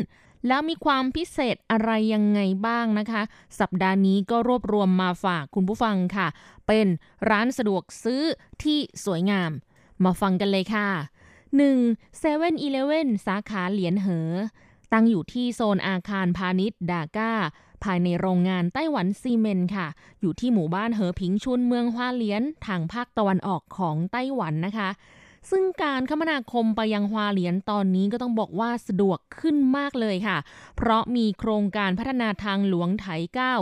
[0.47, 3.21] แล้วมีความพิเศษอะไรยังไงบ้างนะคะ
[3.59, 6.27] สัปดาห์นี้ก็รวบรวมมาฝากคุณผู้ฟังค่ะ
[6.67, 6.87] เป็น
[7.29, 8.21] ร้านสะดวกซื้อ
[8.63, 9.51] ที่สวยงาม
[10.05, 10.87] มาฟังกันเลยค่ะ
[11.51, 12.21] 1.
[12.21, 12.23] 7
[12.65, 14.29] e เ e ่ e อสาขาเหลียนเหอ
[14.93, 17.31] ตั้งอยู่ที่โซนอาคารพาณิชย์ดาก้า
[17.83, 19.87] ภายในโรงงานไต้หวันซีเมนค่ะ
[20.21, 24.89] อยู่ที่หมู่บ้านเหอผิงชุนเมืองฮวาเลียนทางภาคตะวันออกของไต้หวันนะคะ
[25.49, 30.37] ซึ่งการคมนาคมไปยังฮวาเหลียนตอนนี้ก็ต้องบอกว่าสะดวกขึ้นมากเลยค่ะ
[30.77, 33.55] เพราะมีโครงการพัฒนาทางหลวงไถเก้า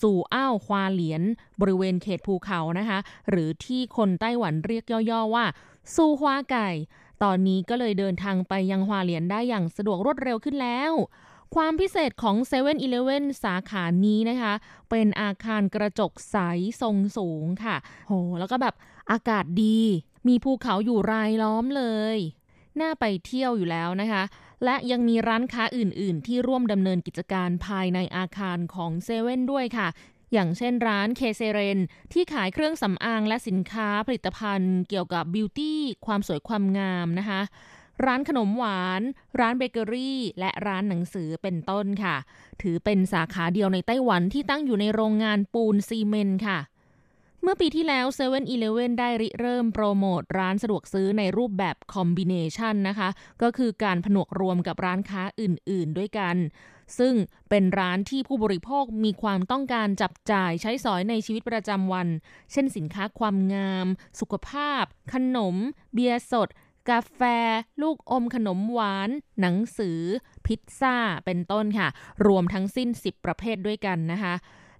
[0.00, 1.22] สู่อ้าวฮวาเหลียน
[1.60, 2.98] บริเวณเขตภูเขานะคะ
[3.30, 5.44] หรือที่คนไต้หวันเรียกย่อๆว่า
[5.94, 6.68] ซูฮวาไก่
[7.22, 10.92] ตอนนี้ก็เลยเดินทางไปยังฮวาเหลียนได้อย่างสะดวกรวดเร็วขึ้นแล้ว
[11.54, 14.52] ความพิเศษของ7 e เ e ่ e อสาขานี้นะคะ
[14.90, 16.36] เป็นอาคารกระจกใส
[16.82, 17.76] ทรงสูงค่ะ
[18.08, 18.74] โห แล้วก็แบบ
[19.10, 19.80] อากาศดี
[20.28, 21.84] มีภูเขาอยู่รายล้อมเล
[22.16, 22.18] ย
[22.80, 24.22] น่าไปเที่ยวอยู่แล้วนะคะ
[24.64, 29.88] และยังมีร้านค้าอื่น ๆ ที่ร่วมดำเนินกิจการภายในอาคารของเซเว่นด้วยค่ะ
[30.32, 31.78] อย่างเช่นร้าน K-Seren
[32.12, 37.40] ที่ขายเครื่องสำอางและสินค้าผลิตภัณฑ์เกี่ยวกับ beauty ความสวยความงามนะคะ
[38.04, 39.02] ร้านขนมหวาน
[39.40, 42.16] ร้านเบเกอรี่ และร้านหนังสือเป็นต้นค่ะ
[42.62, 46.58] ถือเป็นสาขาเดียวในไต้หวันที่ตั้งอยู่ในโรงงานปูนซีเมนต์ค่ะ
[47.46, 53.08] เมื่อปีที่แล้ว7 e เ e ่ e อได้ริเริ่มโปรโมทร้านสะดวกซื้อในรูปแบบ combination นะคะ
[53.42, 56.36] ก็คือการผนวกรวมกับร้านค้าอื่น ๆ ด้วยกัน
[56.98, 57.14] ซึ่ง
[57.50, 62.08] เป็นร้านที่ผู้บริโภคมีความต้องการจับจ่ายใช้สอยในชีวิตประจำวัน
[62.52, 63.86] เช่นสินค้าความงาม
[64.20, 65.56] สุขภาพ ขนม
[65.94, 66.48] เบียร์สด
[66.90, 67.20] กาแฟ
[67.82, 70.00] ลูกอมขนมหวาน หนังสือ
[70.46, 71.88] พิซซ่า เป็นต้นค่ะ
[72.26, 74.34] รวมทั้งสิ้น 10 ประเภทด้วยกันนะคะ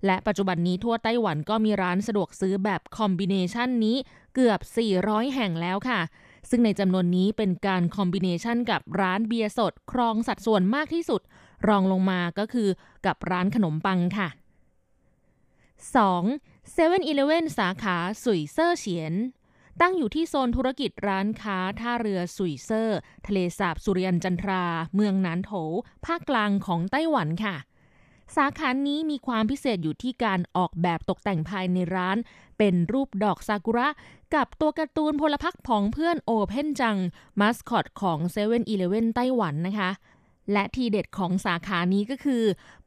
[0.07, 3.97] และปัจจุบันนี้ทั่วไต้หวันก็มีร้านสะดวกซื้อแบบคอมบิเนชันนี้
[4.35, 4.61] เกือบ
[4.99, 6.01] 400 แห่งแล้วค่ะ
[6.51, 11.21] ซึ่งในจำนวนนี้เป็นการคอมบิเนชันกับร้านเบียร์สด ครองสัดส่วนมากที่สุด
[11.69, 12.69] รองลงมาก็คือ
[13.07, 14.29] กับร้านขนมปังค่ะ
[15.95, 16.77] 2.
[16.77, 16.79] 7
[17.11, 19.15] e เ e ่ e สาขาสุยเซอร์เฉียน
[19.81, 24.65] ตั้งอยู่ที่โซนธุรกิจร้านค้าท่าเรือสุยเซอร์ ทะเลสาบสุริยันจันทรา
[24.95, 25.53] เมืองนานโถ
[26.07, 27.57] ภาคกลางของไต้หวันค่ะ
[28.37, 32.17] สาขานี้มีความพิเศษอยู่ที่การออกแบบตกแต่งภายในร้าน
[32.59, 33.89] เป็นรูปดอกซากุระ
[34.35, 36.97] กับตัวการ์ตูนพลพรรคผองเพื่อนโอเพนจัง
[37.41, 38.57] มาสคอตของ7 e เ e
[38.99, 39.91] ่ e ไต้หวันนะคะ
[40.53, 42.43] และทีเด็ดของสาขานี้ก็คือ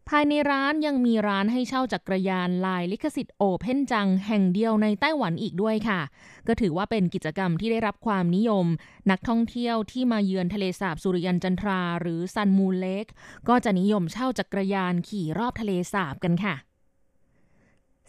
[0.10, 6.02] ภายในร้านยังมีร้านให้เช่าจักรยานลายลิขสิทธิ์โอเพนจังแห่งเดียวในไต้หวันอีกด้วยค่ะ
[6.48, 8.66] ก็ถือว่าเป็นกิจกรรมที่ได้รับความนิยม
[9.12, 13.06] นักท่องเที่ยวที่มาเยือนทะเลสาบสุริยันจันทราหรือซันมูลเลก
[13.48, 16.56] ก็จะนิยมเช่าจักรยานขี่รอบทะเลสาบกันค่ะ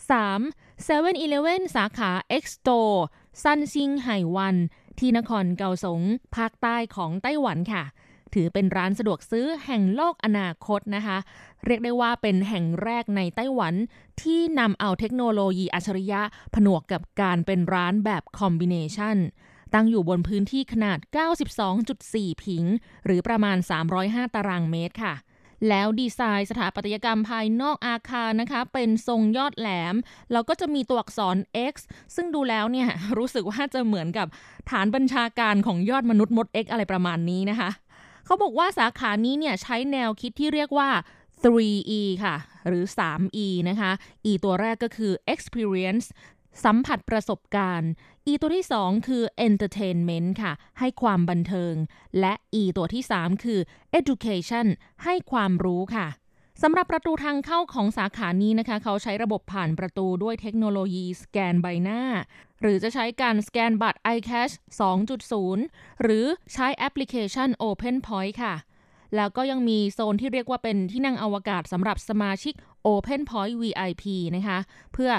[0.08, 0.11] 3.
[0.88, 0.90] 7
[1.22, 2.11] e เ e ่ e สาขา
[2.42, 2.98] X Store
[3.42, 4.56] ซันซิงไห่วัน
[4.98, 6.02] ที่นครเกาสง
[6.37, 7.84] ภาคใต้ของไต้หวันค่ะ
[8.34, 11.18] ถือเป็นร้านสะดวกซื้อแห่งโลกอนาคตนะคะ
[11.66, 13.74] เรียกได้ว่าเป็นแห่งแรกในไต้หวัน
[14.22, 16.22] ที่นำเอาเทคโนโลยีอัจฉริยะ
[16.54, 19.16] ผนวกกับการเป็นร้านแบบคอมบิเนชัน
[19.74, 20.98] ตั้งอยู่บนพื้นที่ขนาด
[21.70, 22.64] 92.4 ผิง
[23.04, 23.56] หรือประมาณ
[23.96, 25.14] 305 ตารางเมตรค่ะ
[25.68, 29.94] แล้วดีไซน์สถาปัตยกรรมภายนอกอาคารนะคะ เป็นทรงยอดแหลม
[30.32, 31.36] แล้วก็จะมีตัวอักษร
[31.72, 31.74] X
[32.14, 32.88] ซึ่งดูแล้วเนี่ย
[33.18, 34.26] รู้สึกว่าจะเหมือนกับ
[34.70, 37.70] ฐานบัญชาการของยอดมนุษย์มด X อะไรประมาณนี้นะคะ
[38.28, 40.90] เขาบอกว่าสาขานี้เนี่ยใช้แนวคิดที่เรียกว่า
[41.42, 42.36] 3E ค่ะ
[42.68, 43.90] หรือ 3E นะคะ
[44.30, 46.06] E ตัวแรกก็คือ experience
[46.64, 47.90] สัมผัสประสบการณ์
[48.30, 51.74] E ตัวที่ 2 คือ entertainment ค่ะ ให้ความบันเทิง
[52.20, 53.60] และ E ตัวที่ 3 คือ
[53.98, 54.66] education
[55.04, 56.06] ให้ความรู้ค่ะ
[56.62, 62.02] สำหรับประตูทางเข้าของสาขานี้นะคะ เขาใช้ระบบผ่านประตูด้วยเทคโนโลยีสแกนใบหน้า
[62.61, 64.55] หรือจะใช้การสแกนบัตร iCash
[65.29, 68.55] 2.0 หรือใช้แอปพลิเคชัน OpenPoint ค่ะ
[69.16, 72.55] แล้วก็ยังมีโซนที่เรียกว่าเป็นที่นั่งอวกาศสำหรับสมาชิก
[72.87, 74.05] OpenPoint VIP
[74.37, 74.59] นะคะ
[74.92, 75.11] เพื่อ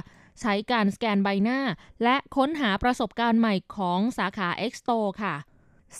[0.41, 1.59] ใช้การสแกนใบหน้า
[2.03, 5.35] และค้นหาประสบการณ์ใหม่ของสาขา Exto ค่ะ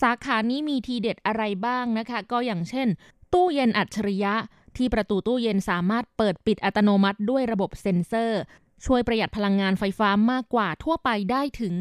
[0.02, 2.88] สาขานี้มีทีเด็ดอะไรบ้างนะคะ ก็อย่างเช่น
[3.34, 4.36] ตู้เย็นอัจฉริยะ
[4.78, 8.41] ที่ประตูตู้เย็นสามารถเปิดปิดอัตโนมัติด้วยระบบเซ็นเซอร์
[8.85, 11.73] ช่วยประหยัดพลังงานไฟฟ้ามากกว่าทั่วไปได้ถึง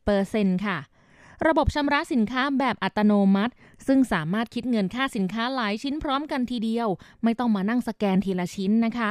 [0.00, 0.78] 50%ค่ะ
[1.46, 3.52] ระบบชำระสินค้าแบบอัตโนมัติ
[3.86, 6.88] ซึ่งสามารถคิดเงินค่าสินค้าหลายชิ้นพร้อมกันทีเดียว
[7.22, 9.10] ไม่ต้องมานั่งสแกนทีละชิ้นนะคะ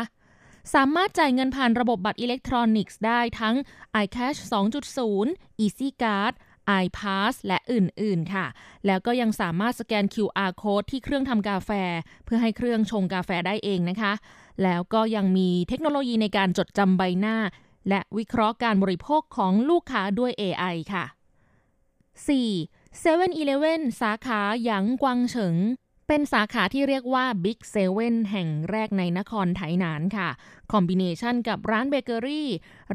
[0.74, 3.56] สามารถจ่ายเงินผ่านระบบบัตรอิเล็กทรอนิกส์ได้ทั้ง
[4.04, 4.40] iCash
[5.02, 6.34] 2.0 Easy Card
[6.84, 8.46] iPass และอื่น ๆ ค่ะ
[8.86, 11.72] แล้วก็ยังสามารถสแกน QR code ที่เครื่องทำกาแฟ
[12.26, 14.14] เพื่อให้เครื่องชงกาแฟได้เองนะคะ
[14.64, 17.38] แล้วก็ยังมีเทคโนโลยีในการจดจำใบหน้า
[17.90, 21.06] และวิเคราะห์การบริโภคของลูกค้าด้วย AI ค่ะ
[22.28, 23.04] 4.
[23.04, 25.58] 7-Eleven สาขาหยางกวางเฉิง
[26.08, 30.30] เป็นสาขาที่เรียกว่า Big Seven แห่งแรกในนครไถหนานค่ะ
[30.72, 32.50] combination กับร้านเบเกอรี่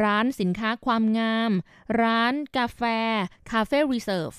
[0.04, 1.52] ร้านสินค้าความงาม
[2.02, 2.82] ร้านกาแฟ
[3.50, 4.32] Cafe Reserve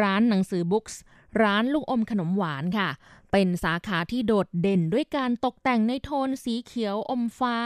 [0.00, 1.00] ร้านหนังสือ Books
[1.42, 2.88] ร้านลูกอมขนมหวานค่ะ
[3.36, 7.56] เป็นสาขาที่โดดเด่นด้วยการตกแต่งในโทนสีเขียวอมฟ้า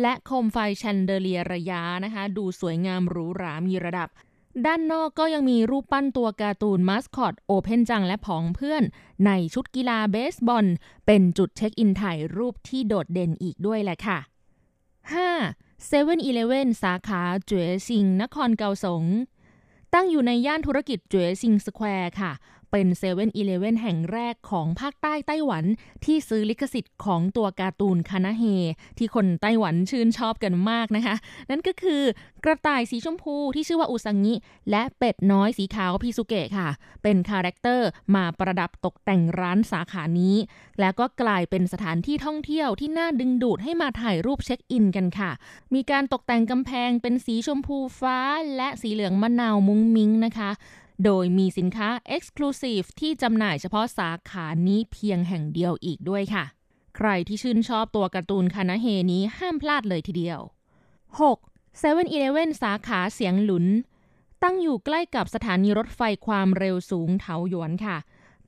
[0.00, 4.08] และโคมไฟ chandelier ระย้านะคะ ดูสวยงามหรูหรามีระดับ
[4.66, 8.82] ด้านนอกก็ยังมีรูปปั้นตัวการ์ตูนมาสคอต OPEN จังและผองเพื่อน
[9.26, 10.66] ในชุดกีฬาเบสบอล
[11.06, 14.18] เป็นจุดเช็คอินถ่ายรูปที่โดดเด่นอีกด้วยแหละค่ะ
[15.24, 15.90] 5.
[15.90, 19.04] 7-Eleven สาขาเจ๋อซิง นครเกาสง
[19.94, 22.32] ตั้งอยู่ในย่านธุรกิจเจ๋อซิงสแควร์ค่ะ
[22.70, 25.64] เป็นเซเว่นอีเลเว่นแห่งแรกของภาคใต้ไต้หวัน
[26.04, 28.44] ที่ซื้อลิขสิทธิ์ของตัวการ์ตูนคานาเฮ
[28.98, 31.16] ที่คนไต้หวันชื่นชอบกันมากนะคะ
[31.50, 32.02] นั่นก็คือ
[32.44, 34.34] กระต่ายสีชมพูที่ชื่อว่าอุซางิ
[34.70, 36.68] และเป็ดน้อยสีขาวพิสเกะค่ะ
[37.02, 40.36] เป็น character มาประดับตกแต่งร้านสาขานี้
[40.80, 45.30] แล้วก็กลายเป็นสถานที่ท่องเที่ยวที่น่าดึงดูดให้มาถ่ายรูปเช็คอินกันค่ะ
[45.74, 48.18] มีการตกแต่งกำแพงเป็นสีชมพูฟ้า
[48.56, 50.50] และสีเหลืองมะนาวมุ้งมิ้งนะคะ
[51.04, 56.44] โดยมีสินค้า Exclusive ที่จำหน่ายเฉพาะสาขานี้เพียงแห่งเดียวอีกด้วยค่ะ
[56.96, 60.40] ใครที่ชื่นชอบตัวการ์ตูนคานาเฮนี้ห้ามพลาดเลยทีเดียว
[61.20, 61.82] 6.
[61.82, 63.66] 7-Eleven สาขาเสียงหลุน
[64.42, 67.96] ตั้งอยู่ใกล้กับสถานีรถไฟความเร็วสูงเถาหยวนค่ะ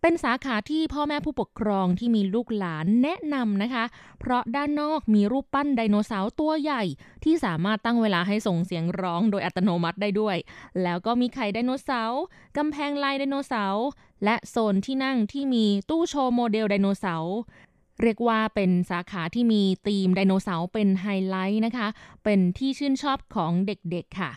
[0.02, 3.84] เป็นสาขาที่พ่อแม่ผู้ปกครองที่มีลูกหลานแนะนำนะคะ
[4.20, 6.82] เพราะด้านนอกมีรูปปั้นไดโนเสาร์ตัวใหญ่
[7.24, 10.36] ที่สามารถตั้งเวลาให้ส่งเสียงร้องโดยอัตโนมัติได้ด้วย
[10.82, 12.20] แล้วก็มีไข่ไดโนเสาร์
[12.56, 13.86] กำแพงลายไดโนเสาร์
[14.24, 17.36] และโซนที่นั่งที่มีตู้โชว์โมเดลไดโนเสาร์
[18.02, 21.88] เรียกว่าเป็นสาขาที่มีธีมไดโนเสาร์เป็นไฮไลท์นะคะ
[22.24, 24.30] เป็นที่ชื่นชอบของเด็กๆค่ะ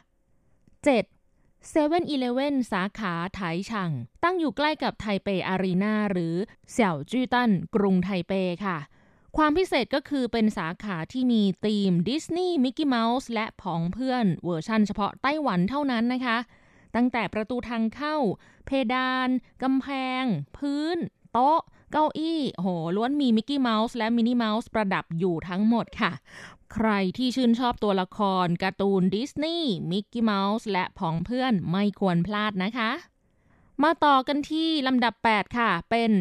[0.84, 1.23] 7.
[1.72, 3.92] 7-Eleven สาขาไถช่าง
[4.24, 6.36] ตั้งอยู่ใกล้กับไทเปอารีนาหรือ
[6.72, 8.34] เสี่ยวจวี้ตั้นกรุงไทเป
[8.66, 8.78] ค่ะ
[9.38, 16.38] ความพิเศษก็คือเป็นสาขาที่มีธีมดิสนีย์มิกกี้เมาส์และผองเพื่อนเวอร์ชั่นเฉพาะไต้หวันเท่านั้นนะคะ
[16.96, 18.16] ตั้งแต่ประตูทางเข้า
[18.66, 19.30] เพดาน
[19.64, 19.88] กำแพ
[20.22, 20.24] ง
[20.58, 20.98] พื้น
[21.34, 21.60] โต๊ะ
[21.96, 26.12] เก้าอี้โหล้วนมีมิกกี้เมาส์และมินนี่เมาส์ประดับอยู่ทั้งหมดค่ะ
[26.74, 32.92] ใครที่ชื่นชอบตัวละครการ์ตูนดิสนีย์มิกกี้เมาส์และผองเพื่อนไม่ควรพลาดนะคะ
[33.84, 36.12] มาต่อกันที่ลำดับ 8 ค่ะ เป็น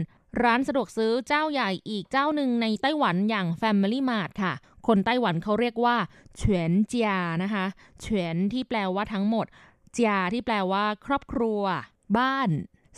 [0.42, 4.52] ร้านสะดวกซื้อเจ้าใหญ่อีกเจ้าหนึ่งในไต้หวันอย่าง Family Mart ค่ะ
[4.86, 5.96] คนไต้หวันเขาเรียกว่า
[6.36, 7.10] 全家
[7.42, 7.64] นะคะ
[8.00, 9.46] 全 ที่แปลว่าทั้งหมด
[9.92, 11.62] เจียที่แปลว่า ครอบครัว
[12.18, 12.50] บ้าน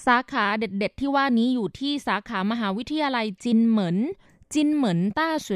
[0.07, 3.99] สาขาเด็ดๆ ที่ว่านี้อยู่ที่สาขามหาวิทยาลัยจินเหมิน
[4.53, 5.55] จินเหมินต้าเสว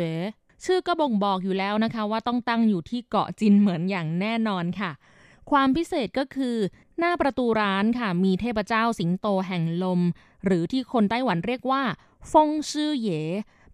[0.64, 4.90] ชื่อก็บ่งบอกอยู่แล้วนะคะ ว่าต้องตั้งอยู่ที่เกาะจินเหมือนอย่างแน่นอนค่ะ
[5.50, 6.56] ความพิเศษก็คือ
[6.98, 10.00] หน้าประตูร้านค่ะ มีเทพเจ้าสิงโตแห่งลม
[10.44, 11.82] หรือที่คนไต้หวันเรียกว่า
[12.32, 13.10] ฟงชื่อเย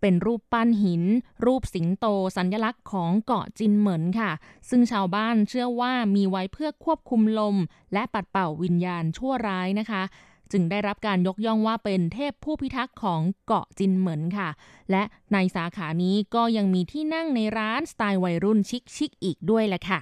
[0.00, 1.02] เป็นรูปปั้นหิน
[1.44, 4.30] รูปสิงโต สัญลักษณ์ของเกาะจินเหมินค่ะ
[4.68, 7.56] ซึ่งชาวบ้านเชื่อว่ามีไว้เพื่อควบคุมลม
[7.92, 10.02] และปัดเป่าวิญญาณชั่วร้ายนะคะ
[10.52, 14.48] จึงได้รับการยกย่องว่าเป็นเทพผู้พิทักษ์ของเกาะจินเหมินค่ะ
[14.90, 15.02] และ
[15.32, 18.58] ในสาขานี้ก็ยังมีที่นั่งในร้านสไตล์วัยรุ่น
[18.96, 20.00] ชิคๆอีกด้วยแหละค่ะ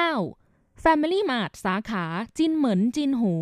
[0.00, 0.82] 9.
[0.82, 2.04] Family Mart สาขา
[2.38, 3.34] จินเหมินจินหู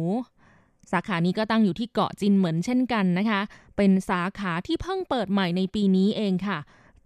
[0.92, 3.40] สาขานี้ก็ตั้งอยู่ที่เกาะจินเหมินเช่นกันนะคะ
[3.76, 6.58] เป็นสาขาที่เพิ่งเปิดใหม่ในปีนี้เองค่ะ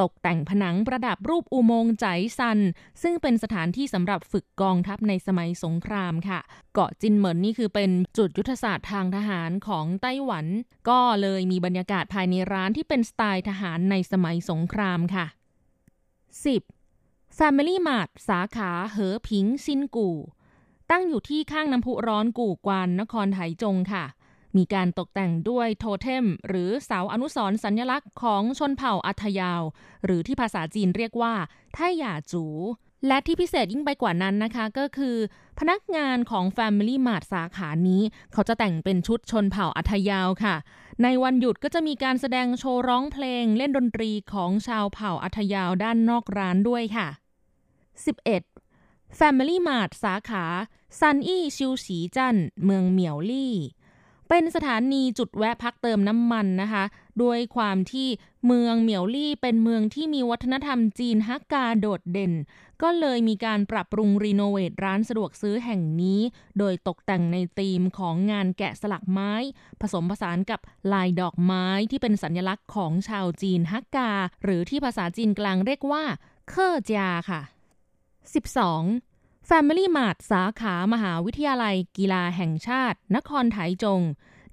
[0.02, 2.06] ตกแต่งผนังประดับรูปอุโมงค์ใจ
[2.38, 2.58] ซัน
[3.02, 6.40] ซึ่งเป็นสถานที่สำหรับฝึกกองทัพในสมัยสงครามค่ะ
[6.74, 10.46] เกาะจินเหมินนี่คือเป็นจุดยุทธศาสตร์ทางทหารของไต้หวัน
[10.88, 15.26] ก็เลยมีบรรยากาศภายในร้านที่เป็นสไตล์ทหารในสมัยสงครามค่ะ
[16.52, 17.38] 10.
[17.38, 20.18] Family Mart สาขาเหอผิงซินกู่
[20.90, 24.04] ตั้งอยู่ที่ข้างน้ำพุร้อนกู่กวานนครไถจงค่ะ
[24.56, 29.62] มีการตกแต่งด้วยโทเทม หรือเสาอนุสรสัญลักษณ์ของชนเผ่าอัธยาว
[30.04, 31.34] หรือที่ภาษาจีนเรียกว่า
[31.74, 32.44] ไทหย่าจู
[33.06, 35.16] และที่พิเศษยิ่งไปกว่านั้นนะคะก็คือ
[35.58, 40.56] พนักงานของ Family Mart สาขานี้ เขาจะแต่งเป็นชุดชนเผ่าอัธยาวค่ะ
[41.02, 47.08] ในวันหยุดก็จะมีการแสดงโชว์ร้องเพลง เล่นดนตรีของชาวเผ่าอัธยาวด้านนอกร้านด้วยค่ะ
[48.34, 49.18] 11.
[49.18, 50.44] Family Mart สาขา
[51.00, 53.54] ซันอี้ชิวฉีจันเมืองเหมียวลี่
[54.28, 56.84] เป็นสถานีจุดแวะพักเติมน้ำมันนะคะ
[57.22, 58.08] ด้วยความที่
[58.46, 62.32] เมืองเหมียวลี่เป็นเมืองที่มีวัฒนธรรมจีนฮักกาโดดเด่น
[62.82, 66.20] ก็เลยมีการปรับปรุงรีโนเวทร้านสะดวกซื้อแห่งนี้
[66.58, 69.32] โดยตกแต่งในธีมของงานแกะสลักไม้
[69.80, 70.60] ผสมผสานกับ
[70.92, 74.10] ลายดอกไม้ที่เป็นสัญลักษณ์ของชาวจีนฮักกา
[74.42, 76.04] หรือที่ภาษาจีนกลางเรียกว่า
[76.48, 77.40] เคอร์จาค่ะ
[78.54, 79.13] 12
[79.50, 84.00] Family Mart สาขามหาวิทยาลัยกีฬาแห่งชาติ นครไถจง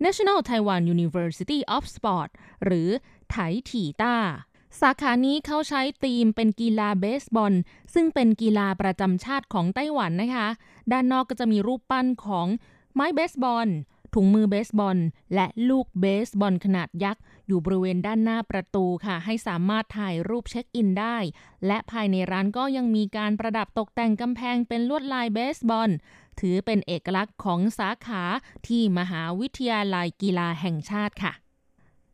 [0.03, 2.29] National Taiwan University of Sport
[2.63, 2.89] หรือ
[3.31, 3.35] ไถ
[3.69, 4.15] ถีต้า
[4.81, 7.53] สาขานี้เขาใช้ธีมเป็นกีฬาเบสบอล
[7.93, 10.47] ซึ่งเป็นกีฬาประจำชาติของไต้หวันนะคะ
[10.91, 12.47] ด้านนอกก็จะมีรูปปั้นของ
[12.93, 13.67] ไม้เบสบอล
[14.13, 14.97] ถุงมือเบสบอล
[15.35, 21.17] และลูกเบสบอลขนาดยักษ์ อยู่บริเวณด้านหน้าประตูค่ะ ให้สามารถถ่ายรูปเช็คอินได้
[21.67, 25.89] และภายในร้านก็ยังมีการประดับตกแต่งกำแพงเป็นลวดลายเบสบอล
[26.39, 28.23] ถือเป็นเอกลักษณ์ของสาขา
[28.67, 31.33] ที่มหาวิทยาลัยกีฬาแห่งชาติค่ะ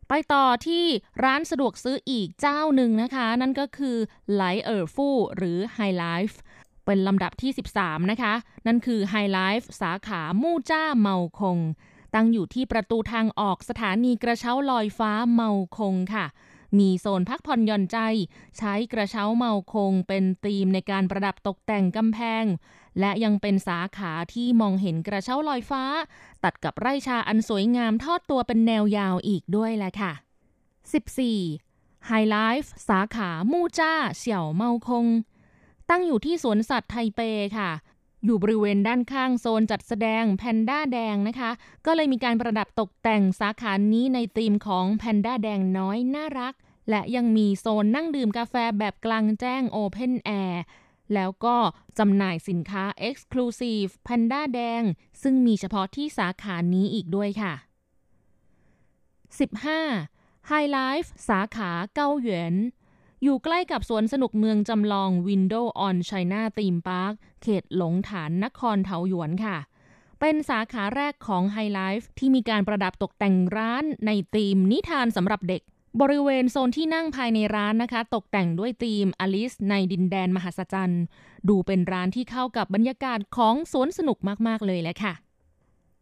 [0.09, 0.85] ไปต่อที่
[1.23, 3.97] ร้านสะดวกซื้ออีกเจ้าหนึ่งนะคะ นั่นก็คือ
[4.33, 6.35] ไลเออร์ฟูหรือ High Life
[6.85, 8.33] เป็นลำดับที่ 13 นะคะ
[8.67, 11.57] นั่นคือ High Life สาขามู่จ้าเมาคง
[12.15, 16.25] ตั้งอยู่ที่ประตูทางออกสถานีกระเช้าลอยฟ้าเมาคงค่ะ
[16.77, 17.97] มีโซนพักผ่อนหย่อนใจ
[18.57, 22.45] ใช้กระเช้าเมาคงเป็นธีมในการประดับตกแต่งกำแพง
[22.99, 25.83] และยังเป็นสาขาที่มองเห็นกระเช้าลอยฟ้า
[26.43, 30.11] ตัดกับไร่ชาอันสวยงามทอดตัวเป็นแนวยาวอีกด้วยแหละค่ะ
[30.91, 32.09] 14.
[32.09, 35.05] High Life สาขามู่จ้าเสี่ยวเมาคง
[35.89, 37.19] ตั้งอยู่ที่สวนสัตว์ไทเป
[37.57, 37.71] ค่ะ
[38.27, 41.51] อยู่บริเวณด้านข้างโซนจัดแสดงแพนด้าแดงนะคะ
[41.85, 46.53] ก็เลยมีการประดับตกแต่งสาขานี้ในธีมของแพนด้าแดงน้อยน่ารัก
[46.89, 50.63] และยังมีโซนนั่งดื่มกาแฟแบบกลางแจ้ง open air
[51.13, 51.55] แล้วก็
[51.97, 54.81] จำหน่ายสินค้า Exclusive แพนด้าแดง
[55.21, 57.53] ซึ่งมีเฉพาะที่สาขานี้อีกด้วยค่ะ
[59.67, 60.49] 15.
[60.49, 62.55] High Life สาขาเกาหยวน
[63.23, 69.57] อยู่ใกล้กับสวนสนุกเมืองจำลอง Window on China Theme Park เขตหลงฐานนครเทาหยวนค่ะ
[70.19, 75.61] เป็นสาขาแรกของ High Life ที่มีการประดับตกแต่งร้านในธีมนิทานสำหรับเด็ก
[76.01, 81.03] บริเวณโซนที่นั่งภายในร้านนะคะ ตกแต่งด้วยธีมอลิสในดินแดนมหัศจรรย์
[81.49, 85.13] ดูเป็นร้านที่เข้ากับบรรยากาศของสวนสนุกมากๆเลยแหละค่ะ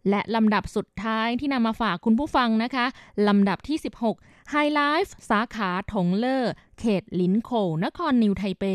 [0.10, 2.86] และลำดับสุดท้ายที่นำมาฝากคุณผู้ฟังนะคะ
[3.28, 7.52] ลำดับที่ 16 High Life สาขาถงเลอร์เขตลินโค
[7.84, 8.66] นครนิวไทเป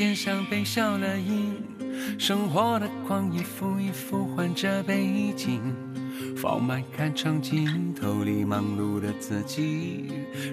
[0.00, 1.54] 觉时间像被消了音，
[2.18, 5.60] 生活的光一幅一幅换着背景，
[6.38, 10.06] 放慢看场镜头里忙碌的自己，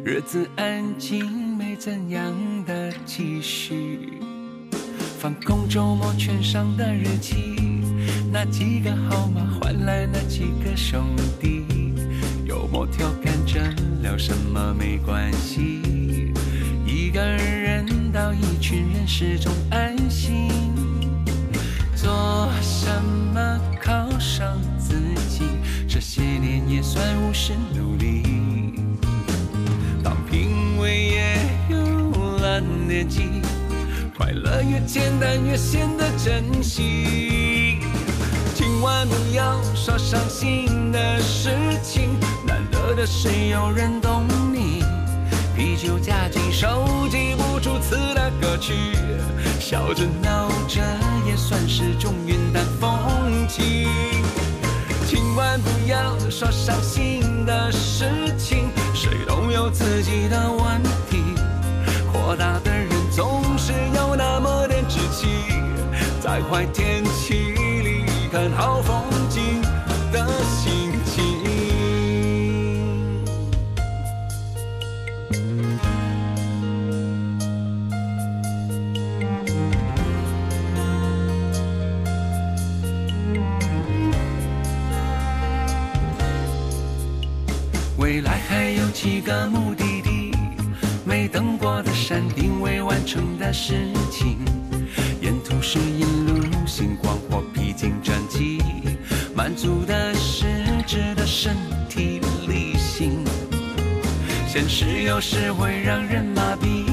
[0.03, 4.09] 日子安静没怎样的继续，
[5.17, 7.55] 放空周末圈上的日期，
[8.29, 11.05] 那几个号码换来那几个兄
[11.39, 11.63] 弟，
[12.45, 13.61] 幽默调侃着
[14.01, 15.81] 聊什么没关系。
[16.85, 17.66] 一个人
[18.11, 20.49] 到一群人是种安心，
[21.95, 22.87] 做什
[23.33, 24.95] 么犒赏自
[25.29, 25.43] 己，
[25.87, 28.23] 这些年也算无视努力。
[30.03, 31.37] 当评委也
[31.69, 33.23] 有了年纪，
[34.17, 37.79] 快乐越简单越显得珍惜。
[38.55, 41.49] 今晚不要说伤心的事
[41.83, 42.09] 情，
[42.45, 44.83] 难得的是有人懂你。
[45.55, 47.26] 啤酒加进手机
[47.57, 48.71] 不出词的歌曲，
[49.59, 50.79] 笑着闹着
[51.25, 52.87] 也算是种云淡风
[53.47, 53.89] 轻。
[55.07, 58.05] 今晚不要说伤心的事
[58.37, 61.33] 情，谁都有自己的问题。
[62.13, 65.27] 豁达的人总是有那么点志气，
[66.21, 69.26] 在坏天气里看好风景
[89.09, 90.31] 几个目的地，
[91.05, 94.37] 没登过的山顶未完成的事情，
[95.21, 98.61] 沿途是一路星光或披荆斩棘，
[99.33, 100.45] 满足的是
[100.85, 101.55] 值得身
[101.87, 103.23] 体力行。
[104.45, 106.83] 现实有时会让人麻痹，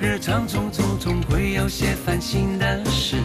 [0.00, 3.18] 日常匆匆总会有些烦心的事，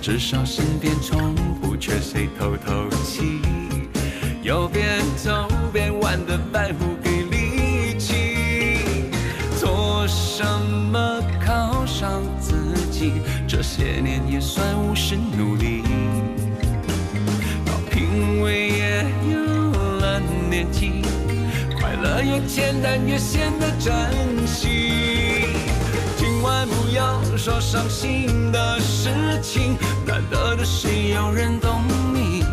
[0.00, 3.42] 至少身边从不缺谁透透气。
[4.42, 6.94] 有边走边玩的白虎
[10.36, 10.44] 什
[10.92, 13.22] 么犒赏自己？
[13.48, 15.82] 这些年也算无视努力，
[17.64, 20.20] 到品味也有了
[20.50, 21.00] 年纪，
[21.80, 25.46] 快乐越简单越显得珍惜。
[26.18, 29.08] 今晚不要说伤心的事
[29.42, 31.80] 情，难得的是有人懂
[32.12, 32.44] 你。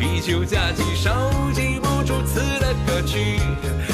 [0.00, 1.10] 啤酒加几首
[1.52, 3.38] 记不住词的歌曲，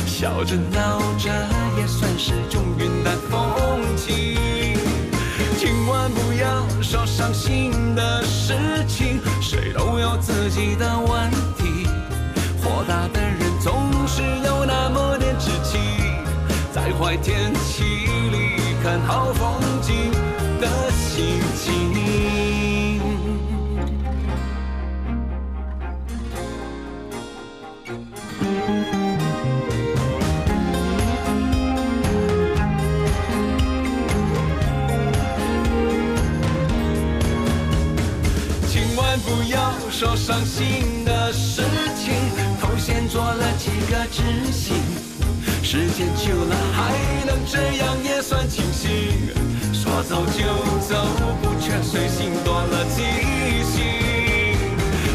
[0.07, 1.29] 笑着闹着
[1.77, 4.37] 也算是种云淡风轻。
[5.59, 8.55] 千万不要说伤心的事
[8.87, 11.89] 情，谁都有自己的问题。
[12.63, 15.77] 豁达的人总是有那么点志气，
[16.73, 19.76] 在坏天气里看好风景
[39.99, 41.63] 说伤心的事
[41.97, 42.13] 情，
[42.61, 44.77] 头先做了几个执行，
[45.63, 46.93] 时间久了还
[47.25, 49.33] 能这样也算清醒。
[49.73, 50.45] 说走就
[50.87, 51.03] 走，
[51.41, 53.05] 不缺随性多了记
[53.65, 53.85] 性。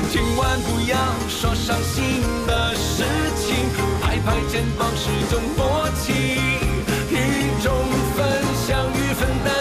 [0.09, 0.97] 今晚不要
[1.29, 3.03] 说伤心的事
[3.37, 3.53] 情，
[4.01, 6.11] 拍拍肩膀是种默契，
[7.11, 7.71] 一种
[8.17, 8.25] 分
[8.65, 9.60] 享与分担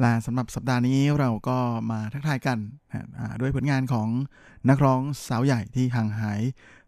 [0.00, 1.58] และสำหรับสัปดาห์นี้เราก็
[1.90, 2.58] มาทักทายกัน
[3.40, 4.08] ด้วยผลงานของ
[4.68, 6.40] นักร้องสาวใหญ่ที่ห่างหาย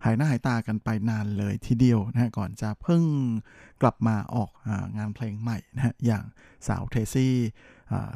[0.04, 3.02] หายหน้าหายตากันไปนานเลยทีเดียวนะก่อนจะเพิ่ง
[3.82, 4.50] กลับมาออก
[4.98, 6.24] งานเพลงใหม่นะอย่าง
[6.66, 7.34] สาวเทซี่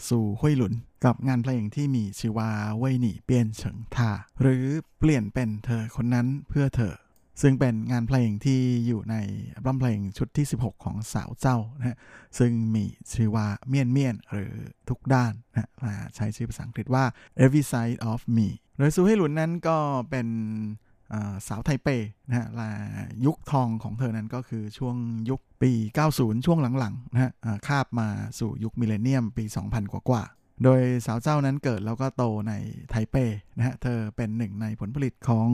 [0.08, 0.74] สู่ห้วยหลุน
[1.04, 4.64] กับงานเพลงที่มีชื่อว่าเว่ยหนี่เปลี่ยนเฉิงท่าหรือ
[4.98, 6.94] เปลี่ยนเป็นเธอคนนั้นเพื่อเธอ
[7.40, 9.16] ซึ่งเป็นงานเพลงที่อยู่ใน
[9.54, 11.96] อัลบั้มเพลงชุดที่ 16 ของสาวเจ้านะฮะ
[12.38, 14.54] ซึ่งมีชื่อว่าเมียนเมียนหรือ
[14.88, 15.68] ทุกด้านนะฮะ
[16.16, 17.04] ใช้ชื่อภาษาอังกฤษว่า
[17.44, 19.76] every side of me โดยซูให้หลุนนั้นก็
[20.10, 20.26] เป็น
[21.48, 21.88] สาวไทเป
[22.28, 22.70] นะฮะละ
[23.26, 24.96] ยุคทองของเธอนั้นก็คือช่วง
[25.30, 25.72] ยุคปี
[26.08, 28.08] 90 ช่วงหลังๆนะฮะอ่าคาบมา
[28.38, 32.52] สู่ยุคมิเลเนียมปี 2000 กว่าๆโดยสาวเจ้านั้นเกิดแล้วก็โตใน
[32.90, 33.16] ไทเป
[33.56, 35.48] นะฮะ เธอเป็นหนึ่งในผลผลิตของ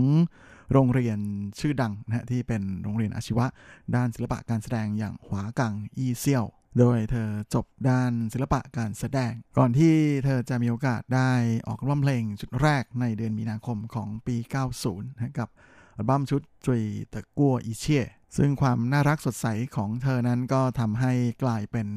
[0.73, 1.19] โรงเรียน
[1.59, 3.47] ชื่อดังนะฮะที่เป็นโรงเรียนอาชีวะ
[3.95, 6.47] ด้านศิลปะการแสดงอย่างหวากังอีเซียว
[6.79, 9.95] โดยเธอจบด้านศิลปะการแสดง ก่อนที่
[10.25, 11.33] เธอจะมีโอกาสได้
[11.67, 14.37] ออกอัลบั้มเพลงชุดแรกในเดือนมีนาคมของปี
[14.79, 15.49] 90นะกับ
[15.97, 18.05] อัลบั้มชุดจุยตะกัวอีเชีย
[18.37, 19.47] ซึ่งความน่ารักสดใส
[19.77, 21.13] ของเธอนั้นก็ทำให้
[21.43, 21.89] กลายเป็น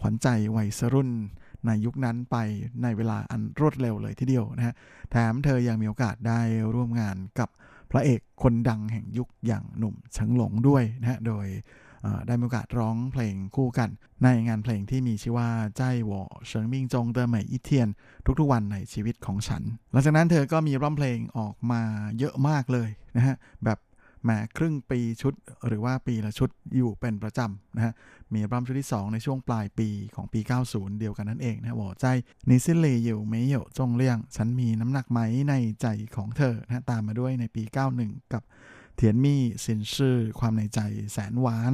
[0.00, 1.10] ขวัญใจวัยรุ่น
[1.66, 2.36] ในยุคนั้นไป
[2.82, 4.74] ในเวลาอันรวดเร็วเลยทีเดียวนะฮะ
[5.10, 6.40] แถมเธอยังมีโอกาสได้
[6.74, 7.48] ร่วมงานกับ
[7.92, 11.46] พระเอกคนดังแห่งยุคอย่างหนุ่มเฉิงหลงด้วยนะฮะ โดย
[12.26, 13.90] ได้มีโอกาสร้องเพลงคู่กัน
[14.22, 17.88] ในงานเพลงที่มีชื่อว่าใจหวอเฉิงมิงจงเตอเหมยอีเทียน
[18.40, 19.62] ทุกๆวันในชีวิตของฉัน
[19.92, 21.82] หลังจากนั้นเธอก็มีร้องเพลงออกมา
[22.18, 23.78] เยอะมากเลยนะฮะ แบบ
[24.22, 25.34] แหมครึ่งปีชุด
[25.66, 27.92] หรือว่าปีละชุดอยู่เป็นประจำนะฮะ
[28.34, 32.06] มีอัลบั้มชุดที่ 2 ในช่วงปลายปีของปี 90 เดียวกันนั่นเองนะหัวใจ
[32.48, 37.62] นิซิเลอยู่ไม่เหยจงเลี่ยง ฉันมีน้ำหนักไหมในใจของเธอนะตามมาด้วยในปี
[37.98, 38.42] 91 กับ
[38.96, 40.80] เทียนมี่สินชื่อ ความในใจ
[41.12, 41.72] แสนหวาน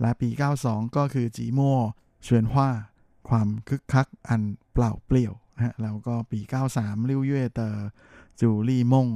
[0.00, 0.28] และปี
[0.62, 1.78] 92 ก็คือจีมัว
[2.24, 2.68] เชวนฮว่า
[3.28, 4.42] ความคึกคักอัน
[4.72, 6.40] เปล่าเปลี่ยวนะฮะแล้วก็ปี
[6.74, 7.88] 93ลิวเย่เตอร์
[8.40, 9.08] จูลี่มง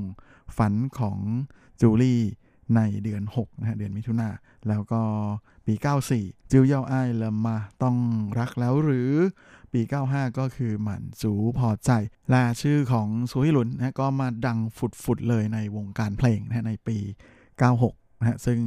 [0.57, 1.19] ฝันของ
[1.81, 2.21] จูลี่
[2.77, 4.29] ในเดือน6นะฮะเดือนมิถุนา
[4.69, 5.03] แล้วก็
[5.67, 5.75] ปี
[6.13, 7.97] 94 จิวเย่าอ้ายเลิมมาต้อง
[8.39, 9.11] รักแล้วหรือ
[9.73, 11.91] ปี 95 ก็คือหมันจูพอใจ
[12.31, 14.59] และชื่อของซูฮิลุนนะก็มาดัง
[15.05, 16.97] ฟุดๆเลยในวงการเพลงนะในปี
[17.59, 18.59] 96นะฮะซึ่ง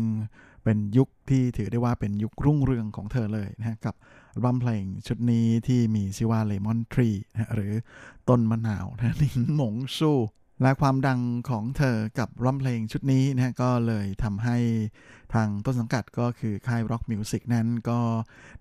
[0.64, 3.96] เป็นยุคที่ถือได้ว่าเป็นยุครุ่งเรืองของเธอเลยนะกับ
[4.34, 7.74] อัลบั้มเพลงชุดนี้ที่มีชื่อว่า Lemon Tree นะฮะหรือ
[8.30, 10.18] ต้นมะนาวนะนิงหมงสู้
[10.62, 14.58] และความดังของเธอกับร้องเพลงชุดนี้นะฮะก็เลยทำให้
[15.34, 18.00] ทางต้นสังกัดก็คือค่าย Rock Music นั้นก็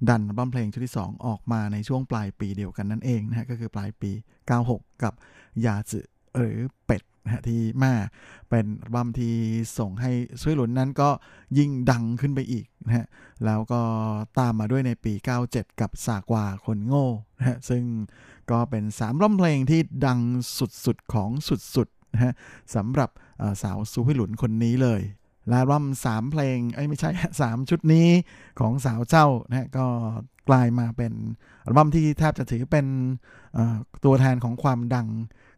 [0.08, 4.10] ดันอัลบั้มเพลงชุดที่ 2 ออกมาในช่วงปลายปีเดียวกันนั่นเองนะฮะก็คือปลายปี
[4.52, 5.12] 96 กับ
[5.64, 6.00] ยาจื
[6.38, 7.94] หรือเป็ดนะฮะที่มา
[8.50, 9.34] เป็นบัมที่
[9.78, 11.10] ส่งให้ช่วยหลุนนั้นก็
[11.58, 13.06] ยิ่งดังขึ้นไปอีกนะฮะ
[13.44, 13.82] แล้วก็
[14.38, 15.12] ตามมาด้วยในปี
[15.46, 17.82] 97 กับสากวาคนโง่นะฮะซึ่ง
[18.50, 20.18] ก็เป็น3ร้องเพลงที่ดัง
[20.84, 21.30] สุดๆ ของ
[21.76, 22.32] สุดๆนะฮะ
[22.74, 23.10] สำหรับ
[23.62, 25.02] สาวซูฮิหลุนคนนี้เลย
[25.48, 28.08] และอัลบั้มสามเพลงเอ้ไม่ใช่สามชุดนี้
[28.60, 29.86] ของสาวเจ้านะก็
[30.48, 31.12] กลายมาเป็น
[31.64, 32.86] อัลบั้มที่แทบจะถือเป็น
[34.04, 35.08] ตัวแทนของความดัง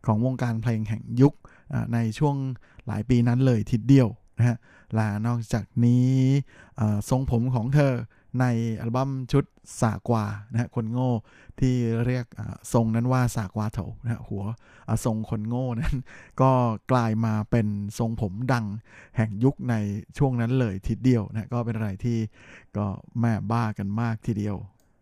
[0.07, 1.35] ของวงการเพลงแห่งยุค
[1.93, 2.37] ในช่วง
[2.87, 4.09] หลายปีนั้นเลยทีเดียว
[4.39, 4.57] นะฮะ
[4.95, 6.11] และนอกจากนี้
[7.09, 7.93] ทรงผมของเธอ
[8.41, 8.45] ใน
[8.81, 9.45] อัลบั้มชุด
[9.81, 11.13] สากวานะฮะคนโง่
[11.61, 11.75] ที่
[12.07, 12.27] เรียก
[12.73, 14.45] ทรงนั้นว่าสากวาโถนะฮะหัว
[15.05, 15.97] ทรงคนโง่นั้น
[16.41, 16.51] ก็
[16.93, 17.67] กลายมาเป็น
[17.99, 18.67] ทรงผมดัง
[19.17, 19.75] แห่งยุคใน
[20.19, 22.19] ช่วงนั้นเลยทีเดียวนะก็เป็นอะไรที่
[22.77, 22.87] ก็
[23.21, 24.59] แม่บ้ากันมากทีเดียว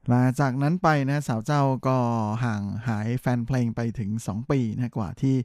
[0.08, 1.96] หลังจากนั้นไปนะสาวเจ้าก็
[2.44, 5.36] ห่างหายแฟนเพลงไปถึง 2 ปีนะกว่าที่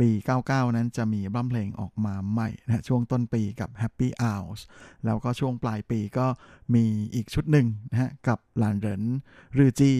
[0.00, 0.08] ปี
[0.42, 4.60] 99 นั้นจะมีอัลบั้มเพลงออกมาใหม่นะช่วงต้นปีกับ Happy Hours
[5.04, 6.26] แล้วก็ช่วงปลายปีก็
[6.74, 6.84] มี
[7.14, 9.02] อีกชุดหนึ่งนะฮะกับหลานเหริน
[9.56, 9.98] รือจี้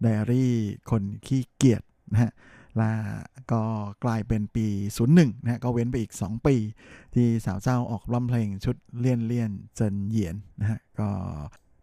[0.00, 0.54] ไดอารี่
[0.90, 1.82] คนขี้เกียจ
[2.12, 2.32] นะฮะ
[2.76, 2.92] และ
[3.52, 3.62] ก็
[4.04, 4.66] กลายเป็นปี
[5.06, 6.56] 01นะฮะก็เว้นไปอีก 2 ปี
[7.14, 11.08] ที่สาวเจ้าออกร้องเพลงชุดเลี่ยนเลี่ยนเจินเหยียนนะฮะก็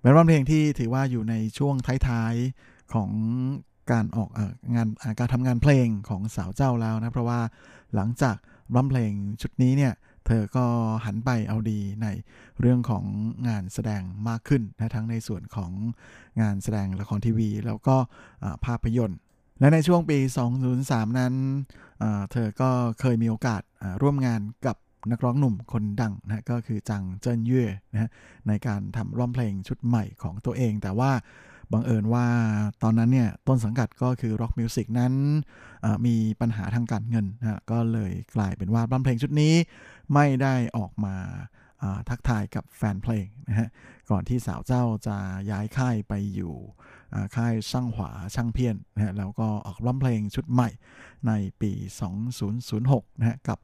[0.02, 1.76] เป็นร้องเพลงที่ถือว่าอยู่ในช่วง
[2.08, 3.10] ท้ายๆของ
[3.92, 4.30] การออก
[4.76, 4.88] งาน
[5.20, 7.40] การทำงานเพลงของสาวเจ้าแล้วนะ เพราะว่า
[7.96, 8.36] หลังจาก
[8.76, 9.12] ร้องเพลง
[9.42, 9.94] ชุดนี้เนี่ย
[10.28, 10.66] เธอก็
[11.06, 12.08] หันไปเอาดีใน
[12.60, 13.06] เรื่องของ
[13.48, 15.72] งานแสดงมากขึ้นนะทั้งในส่วนของ
[16.42, 17.96] งานแสดงละครทีวี แล้วก็
[18.66, 19.20] ภาพยนตร์
[19.60, 20.18] และในช่วงปี
[20.70, 21.34] 2003 นั้น
[22.32, 22.70] เธอก็
[23.00, 23.62] เคยมีโอกาส
[24.02, 24.78] ร่วมงานกับ
[25.12, 28.10] นักร้องหนุ่มคนดังนะก็คือจังเจิ้นเย่นะ
[28.48, 31.12] ในการทำร้องเพลงชุดใหม่ของตัวเอง แต่ว่า
[31.74, 32.28] บังเอิญว่า
[32.84, 35.14] ตอนนั้นเนี่ยต้นสังกัดก็คือ Rock Music นั้น
[36.06, 39.54] มีปัญหาทางการเงินนะก็เลยกลายเป็นว่าร้องเพลงชุดนี้
[40.14, 41.16] ไม่ได้ออกมา
[42.10, 43.70] ทักทายกับแฟนเพลงนะฮะ
[44.10, 45.18] ก่อนที่สาวเจ้าจะ
[45.52, 46.56] ย้ายค่ายไปอยู่
[47.36, 50.70] ค่ายช่างหวาช่างเพียนนะฮะแล้วก็ออกร้องเพลงชุดใหม่
[51.28, 51.72] ในปี
[52.46, 53.60] 2006นะฮะกับ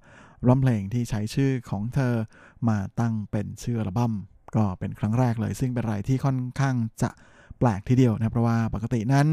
[0.48, 2.14] ร้องเพลงที่ใช้ชื่อของเธอ
[2.70, 4.14] มาตั้งเป็นชื่ออัลบั้ม
[4.56, 7.10] ก็เป็นครั้งแรกเลย ซึ่งเป็นอะไรที่ค่อนข้างจะ
[7.60, 9.30] แปลกทีเดียวนะเพราะว่าปกตินั้น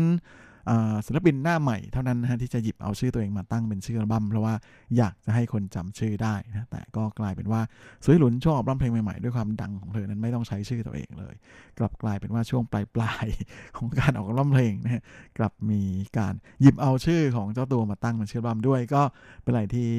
[1.07, 4.55] ศิลปินหน้าใหม่เท่านั้นนะที่จะหยิบเอาชื่อตัวเองมาตั้งเป็นชื่ออัลบั้มเพราะว่า
[4.97, 7.61] อยากจะให้คนจำชื่อได้นะแต่ก็กลายเป็นว่า
[8.05, 11.35] สุยหลุนช่วงอัลบั้มเพลงใหม่ๆ ด้วยความดังของเธอนั้นไม่ต้องใช้ชื่อตัวเองเลย
[11.79, 15.03] กลับกลายเป็นว่าช่วงปลายๆของการออกอัลบั้มเพลงนะ
[15.39, 15.83] กลับมี
[16.19, 19.03] การหยิบเอาชื่อของเจ้าตัวมาตั้งเป็นชื่ออัลบั้มด้วยก็
[19.43, 19.91] เป็นอะไรที่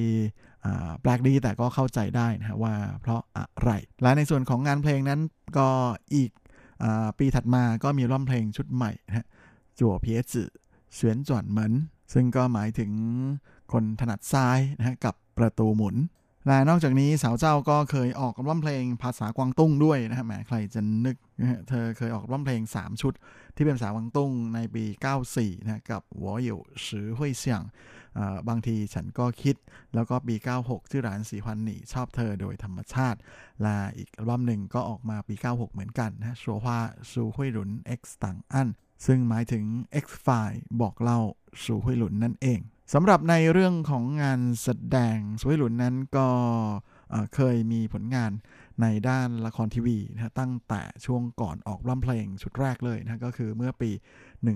[1.01, 3.71] แปลกดีแต่ก็เข้าใจได้นะว่าเพราะอะไร
[4.01, 5.19] และในส่วนของงานเพลงนั้น
[5.57, 5.67] ก็
[6.15, 6.31] อีก
[7.17, 9.27] ปีถัดมาก็มีร้องเพลงชุดใหม่นะ
[9.79, 10.49] จั่วเพียจื่อ
[10.93, 11.73] เสวียนจวนเหมิน
[12.13, 12.91] ซึ่งก็หมายถึง
[13.71, 15.95] คนถนัดซ้ายนะกับประตูหมุน
[16.47, 21.17] และนอกจากนี้สาวเจ้าก็เคยออกร้องเพลงภาษากวางตุ้งด้วยนะฮะแหมใครจะนึก
[21.69, 23.13] เธอเคยออกร้องเพลง 3 ชุด
[23.55, 24.85] ที่เป็นภาษากวางตุ้งในปี
[25.25, 27.61] 94 นะกับหัวอยู่สือห้วยเสียง
[28.47, 29.55] บางทีฉันก็คิด
[29.95, 33.19] แล้วก็ปี 96ชื่อร้านสีพันหนีชอบเธอโดยธรรมชาติ
[33.61, 36.79] และอีกอัลบั้มหนึ่งก็ออกมาปี 96 เหมือนกันนะชัวว่า
[37.11, 37.69] ซูห้วยหลุน
[37.99, 38.67] X ต่างอัน
[39.05, 39.63] ซึ่งหมายถึง
[40.03, 41.19] X File บอกเล่า
[41.63, 42.59] สู่ห้วยหลุนนั่นเอง
[42.91, 46.27] สำหรับในเรื่องของงานแสดงสวยหลุนนั้นก็
[47.35, 48.31] เคยมีผลงาน
[48.81, 53.91] ในด้านละครทีวีนะตั้งแต่ช่วงก่อนออกร่ำเพลงชุดแรกเลยนะก็คือเมื่อปี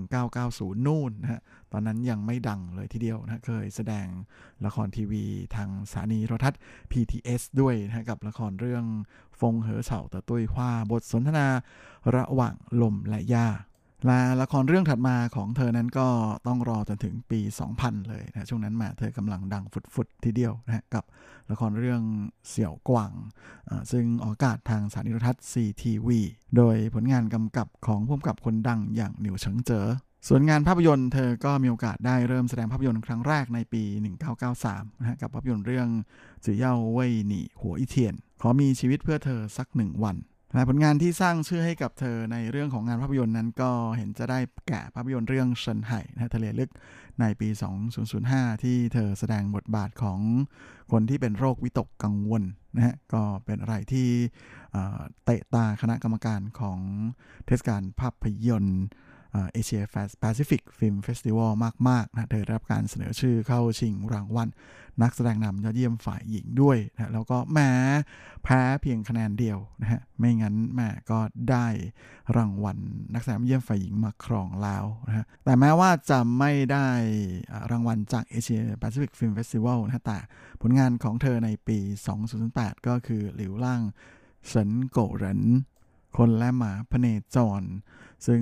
[0.10, 4.08] 1990 นู่นนะฮะตอนนั้นยังไม่ดังเลยทีเดียวนะเคยแสดง
[4.66, 5.24] ละครทีวี
[5.56, 6.60] ทางสถานีโทรทัศน์
[6.92, 8.86] PTS ด้วยนะกับละครเรื่อง
[9.40, 11.48] ฟงเหอเฉาตะตุ้ยฮวาบทสนทนา
[12.16, 13.48] ระหว่างลมและยา
[14.06, 16.08] และละครเรื่องถัดมาของเธอนั้นก็
[16.48, 17.40] ต้องรอจนถึงปี
[17.74, 19.64] 2000 เลยนะช่วงนั้นมาเธอกำลังดัง
[19.96, 21.04] ฟุดๆทีเดียวนะกับ
[21.52, 22.02] ละครเรื่อง
[22.50, 23.14] เสี่ยวกวาง
[23.92, 26.10] ซึ่งออกอากาศทางสถานีโทรทัศน์ CTV
[26.58, 29.88] โดยผลงานกำกับของผู้กำกับคนดังอย่างหนิวเฉิงเจ๋อ
[30.28, 33.84] ส่วนงานภาพยนตร์เธอก็มีโอกาสได้เริ่มแสดงภาพยนตร์ครั้งแรกในปี
[34.42, 35.88] 1993นะกับภาพยนตร์เรื่อง
[36.46, 40.16] จื่อเย่าเว่ยหนี่หัวอีเทียน ขอมีชีวิตเพื่อเธอสักหนึ่งวัน
[40.70, 46.72] ผลงานที่สร้างชื่อให้กับเธอในเรื่องของงานภาพยนตร์นั้นก็เห็นจะได้แก่ภาพยนตร์เรื่องเฉินไห่นะทะเลลึก
[47.22, 47.50] ในปี
[48.06, 50.20] 2005 ที่เธอแสดงบทบาทของ
[50.92, 52.44] คนที่เป็นโรควิตกกังวล
[52.76, 54.08] นะฮะก็เป็นอะไรที่
[55.26, 56.80] เตะตาคณะกรรมการของ
[57.46, 58.84] เทศกาลภาพยนตร์
[59.52, 61.52] Asia Pacific Film Festival
[61.90, 64.48] มาก ๆ นะ เธอได้รับการเสนอชื่อเข้าชิงรางวัล
[65.02, 67.72] นักแสดงนำยอดเยี่ยมฝ่ายหญิงด้วยนะแล้วก็แม้
[68.44, 71.20] แพ้เพียงคะแนนเดียวนะฮะ ไม่งั้นแม่ก็
[71.52, 71.68] ได้
[72.38, 72.78] รางวัล
[73.14, 76.88] นักแสดงเยี่ยมฝ่ายหญิงมาครองแล้วนะฮะ แต่แม้ว่าจะไม่ได้
[77.72, 80.18] รางวัลจาก Asia Pacific Film Festival นะแต่
[80.62, 81.78] ผลงานของเธอในปี
[82.34, 83.82] 2008 ก็คือหลิวล่าง
[84.48, 85.42] เฉินโกเหริน
[86.18, 87.62] คนและหมาพเนจร
[88.26, 88.42] ซึ่ง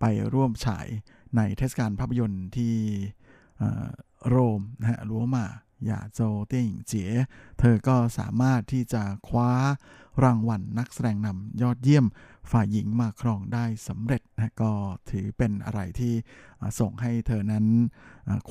[0.00, 0.88] ไปร่วมฉาย
[1.36, 2.74] ในเทศกาลภาพยนตร์ที่
[4.28, 5.46] โรมนะฮะรัวมา
[5.86, 7.04] อย่าโจเตี้ยงเจ๋
[7.58, 9.50] เธอก็สามารถที่จะคว้า
[10.24, 12.06] รางวัลนักแสดงนำยอดเยี่ยม
[12.50, 14.72] ฝ่ายหญิงมาครองได้สำเร็จนะก็
[15.10, 16.14] ถือเป็นอะไรที่
[16.80, 17.66] ส่งให้เธอนั้น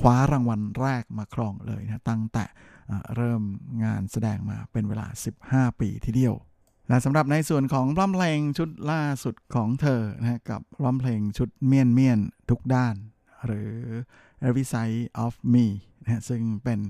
[0.00, 2.44] คว้ารางวัลแรกมาครองเลยนะตั้งแต่
[3.16, 3.42] เริ่ม
[3.84, 5.06] งานแสดงมาเป็นเวลา
[5.44, 6.34] 15 ปีทีเดียว
[6.90, 12.20] และสำหรับในส่วนของร้องเพลงชุดล่าสุดของเธอนะกับร้องเพลงชุดเมียนเมียน
[12.50, 12.94] ทุกด้าน
[13.46, 13.72] หรือ
[14.46, 15.66] Every Side of Me
[16.02, 16.80] นะซึ่งเป็น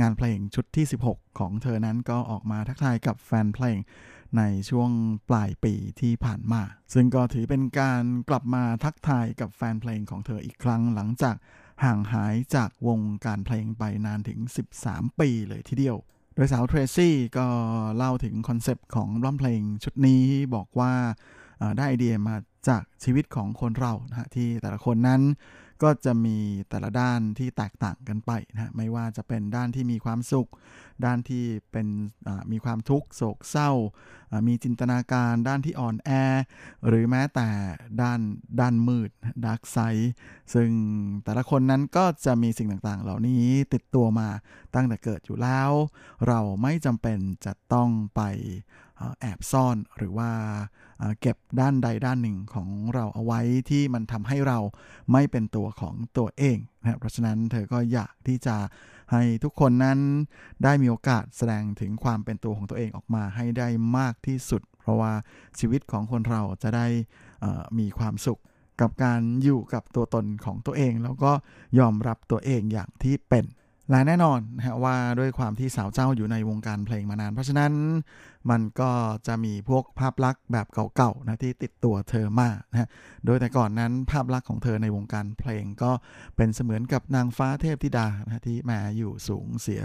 [0.00, 3.78] งานเพลงชุดที่ 16 ของเธอนั้นก็ออกมาทักทายกับแฟนเพลง
[4.38, 4.90] ในช่วง
[5.28, 6.62] ปลายปีที่ผ่านมา
[6.94, 11.36] ซึ่งก็ถือเป็นการกลับมาทักทายกับแฟนเพลงของเธออีกครั้งหลังจาก
[11.84, 14.38] ห่างหายจากวงการเพลงไปนานถึง
[14.78, 15.98] 13 ปีเลยทีเดียว
[16.34, 17.46] โดยสาวเทรซี่ก็
[17.96, 20.22] เล่าถึงคอนเซปต์ของร้องเพลงชุดนี้
[20.54, 20.92] บอกว่า
[21.76, 22.36] ได้ไอเดียมา
[22.68, 25.20] จากชีวิตของคนเรานะที่แต่ละคนนั้น
[25.82, 26.38] ก็จะมี
[26.70, 30.50] แต่ละด้านที่แตกต่างกันไปนะไม่ว่าจะเป็นด้านที่มีความสุข
[31.04, 31.86] ด้านที่เป็น
[32.52, 33.70] มีความทุกข์โศกเศร้า
[34.48, 36.10] มีจินตนาการด้านที่อ่อนแอ
[36.86, 37.48] หรือแม้แต่
[38.02, 38.20] ด้าน
[38.60, 39.10] ด้านมืด
[39.44, 40.12] ดาร์กไซด์
[40.54, 40.70] ซึ่ง
[41.24, 44.28] แต่ละคนนั้นก็จะมีสิ่งต่างๆ เหล่านี้ติดตัวมา
[44.74, 45.70] ตั้งแต่เกิดอยู่แล้ว
[46.26, 48.22] เราไม่จำเป็นจะต้องไป
[49.20, 50.30] แอบซ่อนหรือว่า
[51.20, 53.40] เก็บด้านใดด้านหนึ่งของเราเอาไว้
[53.70, 54.58] ที่มันทำให้เรา
[55.12, 58.56] ไม่เป็นตัวของตัวเองนะเพราะฉะนั้นเธอก็อยากที่จะ
[59.12, 59.98] ให้ทุกคนนั้น
[60.64, 65.12] ได้มีโอกาสแสดงถึงความเป็นตัวของตัวเองออกมาให้ได้มากที่สุด เพราะว่า
[65.58, 66.86] ชีวิตของคนเราจะได้
[67.78, 68.40] มีความสุข
[68.80, 71.32] กับการอยู่กับตัวตนของตัวเอง แล้วก็
[71.78, 73.44] ยอมรับตัวเองอย่างที่เป็น
[73.90, 77.72] และแน่นอนนะว่าด้วยความที่สาวเจ้าอยู่ในวงการเพลงมานาน เพราะฉะนั้น
[78.50, 78.90] มันก็
[79.26, 80.66] จะมีพวกภาพลักษณ์แบบ
[80.96, 82.88] เก่าๆนะที่ติดตัวเธอมากนะ
[83.24, 85.92] โดยแต่ก่อนนั้นภาพลักษณ์ของเธอในวงการเพลงก็
[86.36, 89.80] เป็นเสมือนกับนางฟ้าเทพธิดานะที่มาอยู่สูงเสีย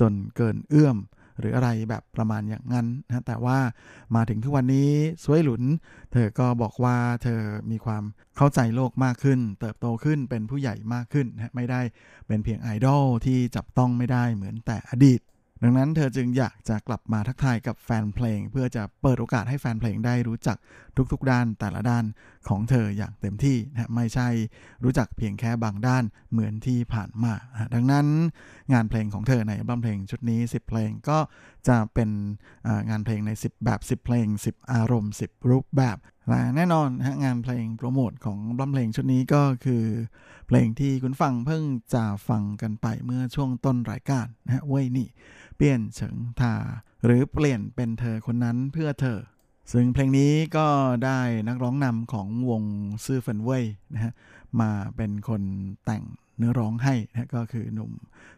[0.00, 0.96] จนเกินเอื้อม
[1.38, 3.58] หรืออะไรแบบประมาณอย่างนั้นนะแต่ว่า
[4.14, 4.90] มาถึงทุกวันนี้
[5.24, 5.62] สวยหลุน
[6.12, 8.02] เธอก็บอกว่าเธอมีความ
[8.36, 11.80] เข้าใจโลกมากขึ้น เติบโตขึ้นเป็นผู้ใหญ่มากขึ้นนะไม่ได้
[12.26, 15.20] เป็นเพียงไอดอลที่จับต้องไม่ได้เหมือนแต่อดีต
[15.64, 20.56] ดังนั้นเธอจึงอยากจะกลับมาทักทายกับแฟนเพลง เพื่อจะเปิดโอกาสให้แฟนเพลงได้รู้จัก
[21.12, 22.04] ทุกๆด้านแต่ละด้าน
[22.48, 24.28] ของเธออย่างเต็มที่นะไม่ใช่
[24.84, 27.34] รู้จักเพียงแค่บางด้านเหมือนที่ผ่านมา
[27.74, 28.06] ดังนั้น
[28.72, 31.18] งานเพลงของเธอในอัลบั้มเพลงชุดนี้ 10 เพลงก็
[31.68, 32.10] จะเป็น
[32.90, 35.98] งานเพลงใน 10 แบบ 10 เพลง 10 อารมณ์ 10 รูปแบบ
[36.28, 39.84] และแน่นอนฮะงานเพลงโปรโมทของอัลบั้มเพลงชุดนี้ก็คือ
[40.48, 41.62] เพลงที่คุณฟังเพิ่ง
[41.94, 45.08] จะฟังกันไปเมื่อช่วงต้นรายการนะฮะเว้ยนี่
[45.62, 46.54] เปลี่ยนเฉิงทา
[47.04, 49.20] หรือเปลี่ยนเป็นเธอคนนั้นเพื่อเธอ
[49.72, 50.66] ซึ่งเพลงนี้ก็
[51.04, 52.62] ได้นักร้องนำของวง
[53.04, 54.12] ซื่อเฟินเว่ยนะฮะ
[54.60, 55.42] มาเป็นคน
[55.84, 56.04] แต่ง
[56.36, 57.92] เนื้อร้องให้นะก็คือหนุ่ม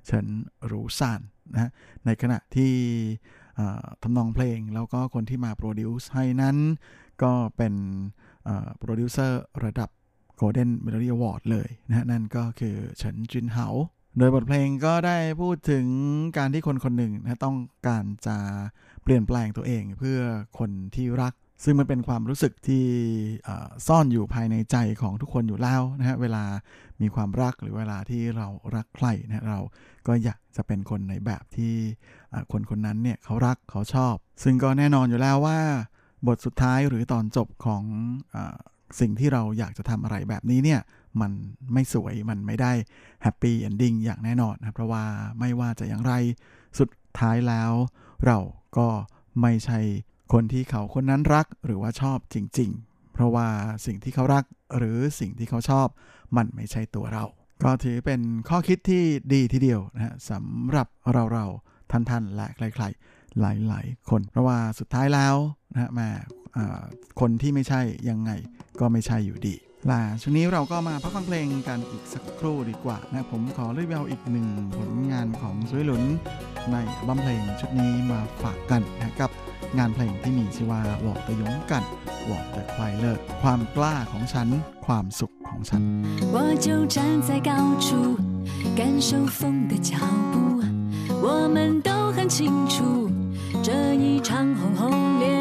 [0.06, 0.26] เฉิน
[0.70, 1.20] รูซาน
[1.52, 1.70] นะ
[2.04, 2.72] ในขณะที่
[4.02, 6.56] ทำนองเพลงแล้วก็คนที่มา produce ให้นั้น
[7.22, 7.74] ก็เป็น
[8.78, 9.90] โปรดิวเซอร์ระดับ
[10.40, 13.68] Golden Melody Award เลยนะนั่นก็คือเฉินจินเหา
[14.18, 15.86] โดยบทเพลงก็ได้พูดถึง
[16.38, 17.56] การที่คนคนหนึ่งนะต้อง
[17.88, 18.36] การจะ
[19.02, 20.18] เปลี่ยนแปลงตัวเองเพื่อ
[20.58, 21.32] คนที่รัก
[21.64, 22.84] ซึ่งมันเป็นความรู้สึกที่
[23.86, 26.44] ซ่อนอยู่ภายในใจของทุกคนอยู่แล้วนะฮะเวลา
[27.00, 28.46] มีความรักหรือเวลาที่เรา
[28.76, 29.60] รักใครนะเรา
[30.06, 31.74] ก็อยากจะเป็นคนในแบบที่
[32.52, 35.58] คนคนนั้นเนี่ยเขารักเขาชอบ ซึ่งก็แน่นอนอยู่แล้วว่า
[36.26, 37.82] บทสุดท้ายหรือตอนจบของ
[38.34, 38.36] อ
[39.00, 40.80] สิ่งที่เราอยากจะทำอะไรแบบนี้เนี่ย
[41.20, 41.32] มัน
[41.72, 42.72] ไม่สวยมันไม่ได้
[43.22, 45.04] happy ending อย่างแน่นอนนะเพราะว่า
[45.38, 46.14] ไม่ว่าจะอย่างไร
[46.78, 47.72] สุดท้ายแล้ว
[48.26, 48.38] เรา
[48.78, 48.88] ก็
[49.42, 49.78] ไม่ใช่
[50.32, 53.46] คนที่เขาคนนั้นรักหรือว่าชอบจริง ๆ เพราะว่า
[53.86, 54.44] สิ่งที่เขารัก
[54.76, 55.88] หรือสิ่งที่เขาชอบ
[56.36, 57.24] มันไม่ใช่ตัวเรา
[57.64, 59.02] ก็ถือเป็นข้อคิดที่
[59.32, 61.46] ดีทีเดียวนะฮะสำหรับเราเรา
[61.90, 65.36] ท่านๆและใครๆหลายๆ คน เพราะว่าสุดท้ายแล้ว
[65.72, 66.08] นะฮะแม่
[67.20, 68.30] คนที่ไม่ใช่ยังไง
[68.80, 69.56] ก็ไม่ใช่อยู่ดี
[69.89, 76.03] ล่ะช่วงนี้เราก็มาพักฟังเพลงกันอีกสักครู่ดีกว่านะผมขอรีวิวอีกหนึ่งผลงานของซุยหลุน
[76.71, 76.75] ใน
[77.07, 79.31] บัมเพลงชุดนี้มาฝากกันนะกับ
[79.77, 81.83] งานเพลงที่มีชื่อว่าวอกตะยงกัน
[82.29, 84.47] วอกแต่ควายเลิกความกล้าของฉัน
[84.85, 85.83] ความสุขของฉัน
[86.35, 87.51] 我就站在高
[87.85, 87.87] 处
[88.79, 89.91] 感受风的脚
[90.31, 90.35] 步
[91.25, 91.57] 我们
[91.87, 92.37] 都很清
[92.73, 92.75] 楚
[93.65, 93.69] 这
[94.03, 94.81] 一场轰轰
[95.21, 95.32] 烈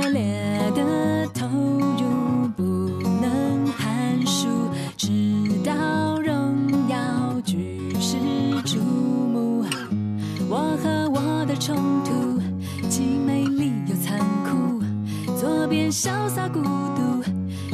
[15.74, 17.24] 边潇洒孤独，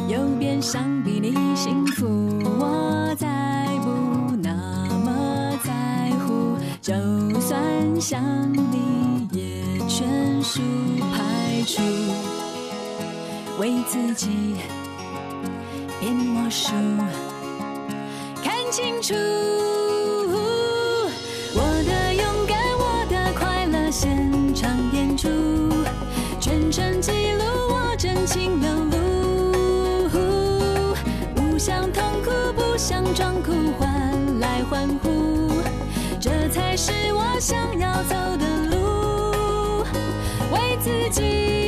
[0.08, 2.08] 右边想比你幸福。
[2.45, 4.54] 我再不那
[5.04, 6.93] 么在乎，就
[7.41, 7.62] 算
[8.00, 8.24] 想
[8.54, 10.62] 你也全数
[11.12, 11.82] 排除。
[13.60, 14.30] 为自己
[16.00, 16.72] 变魔术，
[18.41, 19.59] 看清楚。
[28.30, 28.72] 情的
[30.12, 30.12] 路，
[31.34, 35.50] 不想痛苦，不想装哭，换来欢呼，
[36.20, 39.84] 这才是我想要走的路，
[40.54, 41.59] 为自己。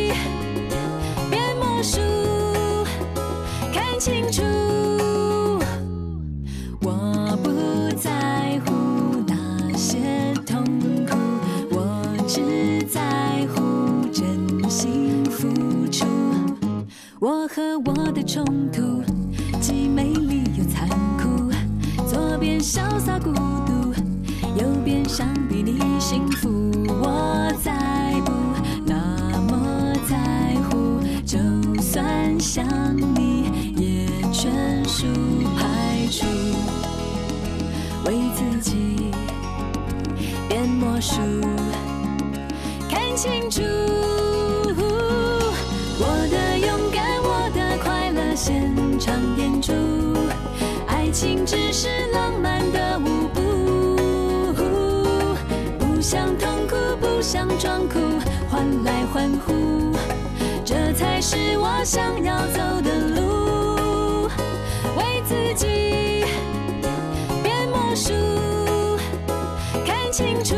[18.22, 19.01] 的冲突，
[19.59, 21.51] 既美丽又残酷。
[22.07, 23.34] 左边潇洒孤
[23.65, 23.93] 独，
[24.55, 26.72] 右边想比你幸福。
[26.88, 28.32] 我再不
[28.86, 31.39] 那么在乎，就
[31.82, 32.63] 算想
[32.95, 34.51] 你也全
[34.88, 35.07] 数
[35.57, 36.26] 排除。
[38.05, 39.11] 为自己
[40.47, 41.15] 变魔术，
[42.88, 43.61] 看清楚。
[61.84, 64.27] 想要走的路。
[64.95, 65.65] 为自己
[67.41, 68.13] 变魔术，
[69.86, 70.55] 看清楚。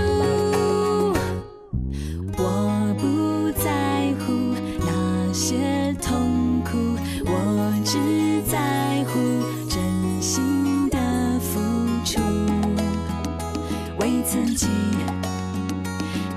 [2.38, 6.78] 我不在乎那些痛苦，
[7.26, 9.20] 我只在乎
[9.70, 10.98] 真心的
[11.40, 11.60] 付
[12.04, 12.20] 出。
[13.98, 14.68] 为自己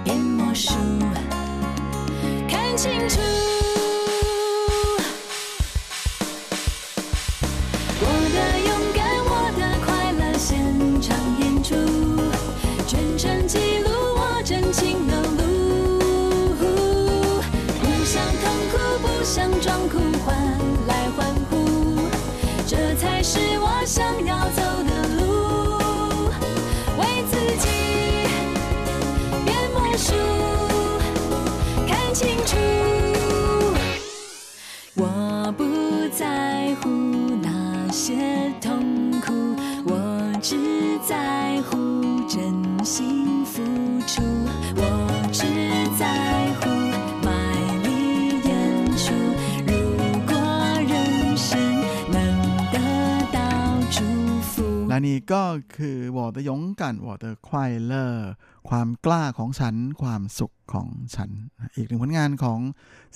[0.04, 0.74] 变魔术，
[2.48, 3.20] 看清楚。
[41.09, 41.77] 在乎
[42.27, 42.39] 真
[42.83, 43.55] 心付
[44.11, 44.21] 出。
[44.79, 44.83] 我
[45.31, 45.41] 只
[45.99, 46.03] 在
[46.59, 46.61] 乎
[47.25, 47.29] 卖
[47.85, 47.87] 力
[48.49, 48.51] 演
[49.03, 49.05] 出。
[49.67, 49.71] 如
[50.29, 50.33] 果
[50.91, 50.93] 人
[51.37, 51.49] 生
[52.15, 52.17] 能
[52.73, 52.77] 得
[53.35, 53.39] 到
[53.95, 53.97] 祝
[54.41, 54.87] 福。
[54.89, 55.43] และนี่ก็
[55.75, 58.29] คือวอเตยงกันวอเตอร์ควายเลอร์
[58.69, 61.29] ความกล้าของฉัน ความสุขของฉัน
[61.75, 62.59] อีกหนึ่งผลงานของ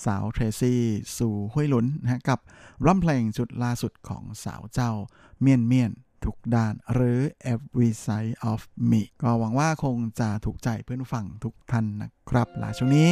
[0.05, 0.81] สาวเทรซี่
[1.17, 2.39] สู่ห้วยหลุนนะฮะกับ
[2.85, 4.91] ร่ำเพลงชุดล่าสุดของสาวเจ้า
[5.41, 5.91] เมียนเมียน
[6.24, 7.20] ทุกด้านหรือ
[7.52, 8.60] every side of
[8.90, 13.08] me ก็หวังว่าคงจะถูกใจเพื่อนฟังทุกท่านนะครับหลาช่วงนี้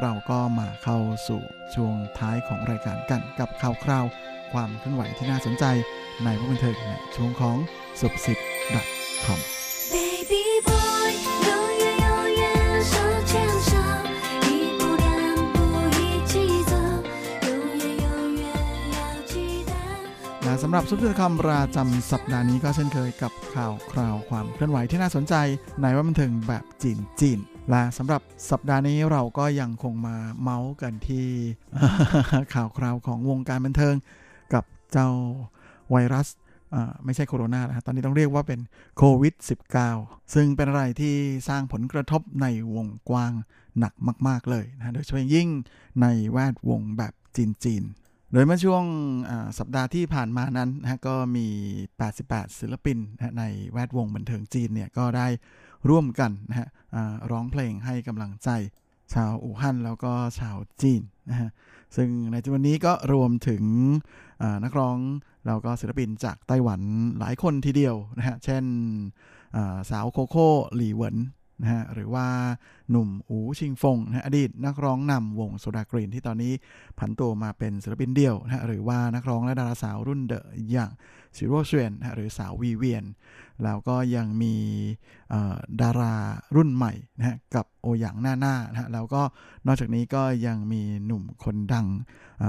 [0.00, 0.98] เราก็มาเข้า
[1.28, 1.42] สู่
[1.74, 4.04] ช่วงท้ายของรายการกันกับข่าวคราว
[4.52, 5.64] ความเคลื่อนไหวที่น่าสนใจ
[6.24, 7.56] ในวงบันเทิงในช่วงของ
[8.00, 8.38] สุบสิบ
[9.24, 9.40] .com
[9.92, 11.10] Baby boy，
[11.46, 11.65] 永
[20.68, 25.34] สำหรับซุปเปอร์คอมประจำสัปดาห์นี้ก็เช่นเคยกับข่าวคราวความเคลื่อนไหวที่น่าสนใจ
[25.80, 27.38] ในวงบันเทิงแบบจีนจีน
[27.70, 31.26] และสำหรับสัปดาห์นี้เราก็ยังคงมาเมาส์กันที่
[32.54, 33.94] ข่าวคราวของวงการบันเทิง
[34.54, 35.08] กับเจ้า
[35.90, 36.28] ไวรัส
[37.04, 38.60] ไม่ใช่โคโรนานะตอนนี้ต้องเรียกว่าเป็น
[38.96, 39.34] โควิด
[39.84, 41.14] -19 ซึ่งเป็นอะไรที่
[41.48, 43.32] สร้างผลกระทบในวงกว้าง
[43.78, 43.94] หนัก
[44.28, 45.48] มาก ๆ เลยนะโดยเฉพาะอย่างยิ่ง
[46.02, 48.84] ในแวดวงแบบจีนๆ โดยเมื่อช่วง
[49.58, 51.46] สัปดาห์ที่ผ่านมานั้นนะฮะก็มี
[52.02, 55.26] 88 ศิลปินนะในแวดวงบันเทิงจีนเนี่ยก็ได้
[55.88, 56.68] ร่วมกันนะฮะ
[57.30, 58.48] ร้องเพลงให้กำลังใจ
[59.14, 61.50] ชาวอู่ฮั่นแล้วก็ชาวจีนนะฮะ
[61.96, 63.62] ซึ่งในจำนวนนี้ก็รวมถึง
[64.64, 64.98] นักร้อง
[65.46, 66.80] แล้วก็ศิลปินจากไต้หวัน
[67.18, 68.64] หลายคนทีเดียวนะฮะเช่น
[69.90, 71.16] สาวโคโค่หลี่เหวิน
[71.62, 72.26] นะฮะหรือว่า
[72.90, 76.52] หนุ่มอูชิงฟงนะฮะอดีตนักร้องนำวงโซดากรีนที่ตอนนี้
[76.98, 80.90] ผันตัวมาเป็นศิลปินเดี่ยวนะฮะหรือว่านักร้องและดาราสาวรุ่นเดอะอย่าง
[81.36, 83.04] ซิโรเชวนนะฮะหรือสาววีเวียน
[83.64, 84.54] แล้วก็ยังมี
[85.80, 86.14] ดารา
[86.56, 89.22] รุ่นใหม่นะฮะกับโอหยางหน้าหน้านะฮะแล้วก็
[89.66, 91.86] นอกจากนี้ก็ยังมีหนุ่มคนดัง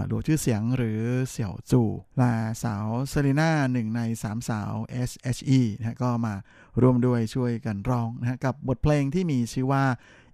[0.07, 0.99] หลวชื่อเสียงหรือ
[1.29, 1.81] เสี่ยวจู
[2.17, 2.31] และ
[2.63, 4.71] สาวเซรีน่าหนึ่งในสามสาว
[5.09, 6.33] SHE นะฮะก็มา
[6.81, 9.83] ร่วมด้วยช่วยกันร้องนะฮะกับบทเพลงที่มีชื่อว่า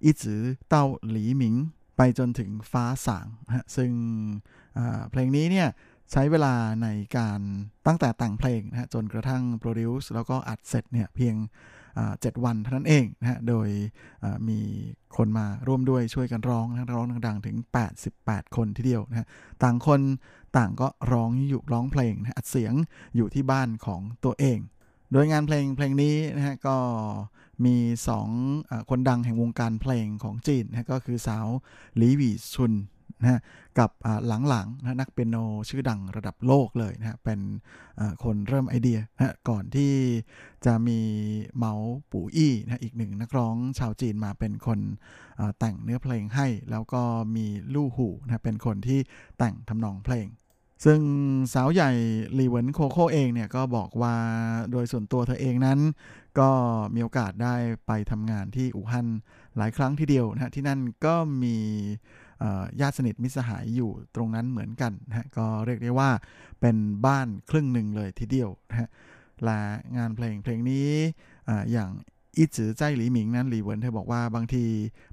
[0.03, 1.55] อีจือเต้าหลีหมิง
[1.97, 3.91] ไปจนถึงฟ้าสางนะฮะซึ่ง
[5.09, 5.67] เพลงนี้เนี่ย
[6.11, 6.87] ใช้เวลาใน
[7.17, 7.39] การ
[7.87, 11.35] ตั้งแต่แต่งเพลงนะฮะจนกระทั่งโปรดิวซ์แล้วก็อัดเสร็จเนี่ยเพียง
[12.21, 13.67] เจ็ดวันเท่านั้นเองนะฮะ โดย
[14.49, 14.59] มี
[15.17, 17.57] คนมาร่วมด้วยช่วยกันร้องนะร้องดังๆ ถึง
[18.05, 19.27] 88 คนทีเดียวนะฮะ
[19.63, 20.01] ต่างคน
[20.57, 22.73] ต่างก็ร้องอยู่ร้องเพลงนะฮะอัดเสียง
[23.15, 24.59] อยู่ที่บ้านของตัวเอง
[25.11, 26.77] โดยงานเพลงเพลงนี้นะฮะก็
[27.65, 27.75] มี
[28.07, 28.29] สอง
[28.69, 31.47] อคนดังแห่งวงการเพลงของจีนนะก็คือสาว
[31.97, 32.73] หลีหวีซุน
[33.21, 33.39] นะฮะ
[33.79, 33.91] กับ
[34.27, 35.37] หลังๆนะนักเปียโน
[35.69, 37.39] ชื่อดังระดับโลกเลยนะฮะเป็น
[38.23, 39.91] คนเริ่มไอเดียนะฮะก่อนที่
[40.65, 40.99] จะมี
[41.57, 41.73] เมา
[42.11, 44.79] ปู่อี้นะฮะอีกหนึ่งนักร้องชาวจีนมาเป็นคน
[45.59, 47.01] แต่งเนื้อเพลงให้ แล้วก็
[47.35, 48.99] มีลู่หูนะฮะเป็นคนที่
[49.37, 50.27] แต่งทำนองเพลง
[50.85, 50.99] ซึ่ง
[51.53, 51.91] สาวใหญ่
[52.33, 54.15] หลีเหวินโคโค่เองเนี่ยก็บอกว่า
[54.71, 55.79] โดยส่วนตัวเธอเองนั้น
[56.39, 56.49] ก็
[56.95, 57.55] มีโอกาสได้
[57.87, 59.07] ไปทำงานที่อู่ฮั่น
[59.57, 61.57] หลายครั้งทีเดียวนะฮะที่นั่นก็มี
[62.81, 66.09] ญาติสนิทมิสหายอยู่ตรงนั้นเหมือนกันนะฮะก็เรียกได้ว่า
[66.61, 68.89] เป็นบ้านครึ่งหนึ่งเลยทีเดียวนะฮะ
[69.43, 69.59] และ
[69.97, 70.89] งานเพลงเพลงนี้
[71.47, 71.89] ออย่าง
[72.37, 74.65] อีจือใจหลีหมิงนั้นหลีเวินเธอบอกว่าบางที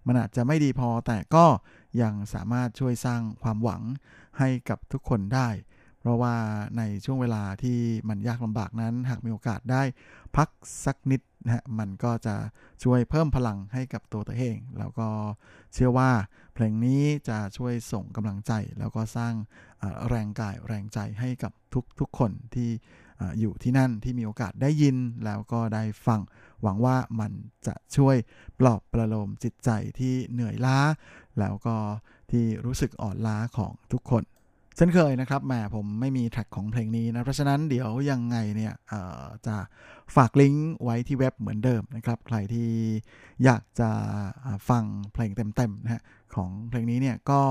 [0.07, 1.47] มันอาจจะไม่ดีพอแต่ก็
[2.03, 3.83] ยังสามารถช่วยสร้างความหวัง
[4.39, 5.49] ให้กับทุกคนได้
[6.01, 6.35] เพราะว่า
[6.79, 7.79] ในช่วงเวลาที่
[8.09, 9.83] มันยากลำบากนั้น หากมีโอกาสได้
[10.37, 10.49] พัก
[10.85, 12.35] สักนิดนะฮะมันก็จะ
[12.83, 15.09] ช่วยเพิ่มพลังให้กับตัวตัวเอง แล้วก็
[15.75, 16.11] เชื่อว่า
[16.55, 19.35] เพลงนี้จะช่วยส่งกำลังใจ แล้วก็สร้าง
[20.09, 22.71] แรงกายแรงใจให้กับทุกทุกคนที่
[23.41, 26.21] อยู่ที่นั่นที่มีโอกาสได้ยินแล้วก็ได้ฟัง
[26.63, 27.33] หวังว่ามัน
[27.67, 28.17] จะช่วย
[28.61, 30.79] ปลอบประโลมจิตใจที่เหนื่อยล้า
[31.39, 31.77] แล้วก็
[32.31, 34.25] ที่รู้สึกอ่อนล้าของทุกคน
[34.77, 38.75] เช่นเคยนะครับแหมผมไม่มีแทร็กของเพลงนี้นะ เพราะฉะนั้นเดี๋ยวยังไงเนี่ย
[39.47, 39.57] จะ
[40.17, 42.71] ฝากลิงก์ไว้ที่เว็บเหมือนเดิมนะครับ ใครที่
[43.45, 43.91] อยากจะ
[44.69, 46.03] ฟังเพลงเต็มๆนะฮะ
[46.35, 47.43] ของเพลงนี้เนี่ยก็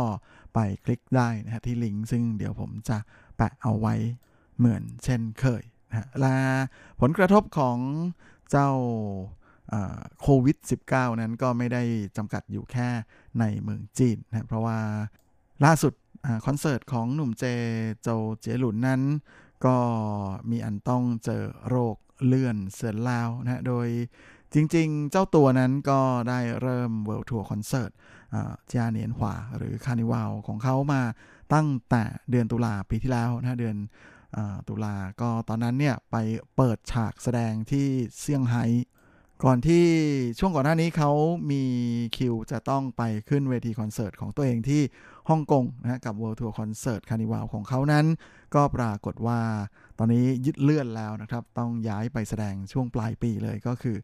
[0.53, 2.97] ไปคลิกได้นะฮะที่ลิงก์ซึ่งเดี๋ยวผมจะ
[3.37, 3.95] แปะเอาไว้
[4.57, 6.35] เหมือนเช่นเคยนะและ
[7.01, 7.77] ผลกระทบของ
[8.51, 8.69] เจ้า
[10.21, 10.57] โควิด
[10.89, 11.83] -19 นั้นก็ไม่ได้
[12.17, 12.89] จำกัดอยู่แค่
[13.39, 14.79] ในเมืองจีนนะเพราะว่า
[15.65, 15.93] ล่าสุด
[16.45, 17.45] คอนเสิร์ตของหนุ่มเจ
[18.01, 18.09] โจ
[18.41, 19.01] เจหลุนนั้น
[19.65, 19.77] ก็
[20.49, 21.95] มีอันต้องเจอโรค
[22.25, 23.87] เลื่อนเสือนลาวนะโดย
[24.53, 27.91] จริงๆ เจ้าตัวนั้นก็ได้เริ่มเวิลด์ทัวร์คอนเสิร์ต
[28.71, 31.01] เจียเนียนหวาหรือ Carnival ของเขามา
[31.53, 33.77] ตั้งแต่เดือนตุลาปีที่แล้วนะเดือน
[34.69, 36.15] ตุลาก็ตอนนั้นเนี่ยไป
[36.55, 37.87] เปิดฉากแสดงที่
[38.19, 38.65] เซี่ยงไฮ้
[39.43, 39.85] ก่อนที่
[40.39, 41.11] ช่วงก่อนหน้านี้เขา
[41.51, 41.63] มี
[42.17, 44.81] คิวจะต้องไปขึ้นเวทีคอนเสิร์ตของตัวเองที่
[45.29, 48.05] ฮ่องกงนะกับ World Tour Concert Carnival ของเขานั้น
[48.55, 49.39] ก็ปรากฏว่า
[49.97, 53.97] ตอนนี้ยืดเลื่อนแล้วนะครับ ต้องย้ายไปแสดงช่วงปลายปีเลยก็คือ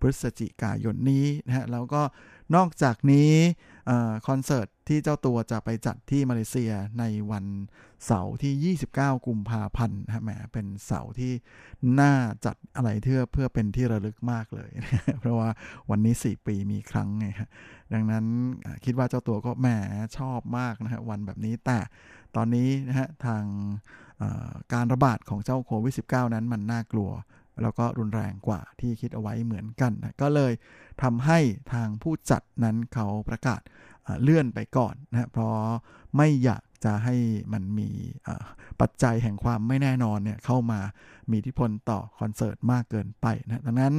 [0.00, 2.02] พฤศจิกายนนี้นะฮะแล้วก็
[2.54, 3.32] นอกจากนี้
[4.28, 7.44] คอนเสิร์ตที่เจ้าตัวจะไปจัดที่มาเลเซียในวัน
[8.06, 11.32] เสาร์ที่ 29 กุมภาพันธ์นะแหมเป็นเสาร์ที่
[12.00, 12.12] น่า
[12.44, 14.70] จัดอะไรเพื่อเพื่อเป็นที่ระลึกมากเลย
[15.20, 15.48] เพราะว่า
[15.90, 17.26] วันนี้ 4 ปีมีครั้งไง
[17.92, 18.24] ดังนั้น
[18.84, 19.68] คิดว่าเจ้าตัวก็แหม
[20.18, 21.78] ชอบมากนะฮะวันแบบนี้แต่
[22.36, 23.44] ตอนนี้นะฮะทาง
[24.72, 27.10] การระบาดของเจ้าโควิด -19 นั้นมันน่ากลัว
[27.62, 30.52] แล้วก็รุนแรงกว่าที่คิดเอาไว้เหมือนกันนะก็เลย
[31.02, 31.38] ทำให้
[31.72, 33.60] ทางผู้จัดนั้นเขาประกาศ
[34.22, 35.54] เลื่อนไปก่อนนะเพราะ
[36.16, 37.16] ไม่อยาก จะให้
[37.52, 37.88] มันมี
[38.80, 40.80] ปัจจัยแห่งความไม่แน่นอนเนี่ยเข้ามา
[41.30, 43.94] มีอิทธิพลต่อคอนเสิร์ตมากเกินไปนะดังนั้น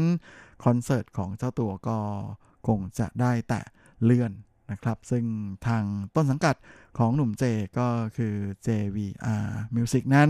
[0.66, 1.98] คอนเสิร์ตของเจ้าตัวก็
[2.68, 3.62] คงจะได้แต่
[4.04, 4.32] เลื่อน
[4.72, 5.26] นะครับ ซึ่ง
[5.68, 5.84] ทาง
[6.16, 6.56] ต้นสังกัด
[6.98, 7.44] ของหนุ่มเจ
[7.80, 8.36] ก็คือ
[8.68, 10.30] JVR Music นั้น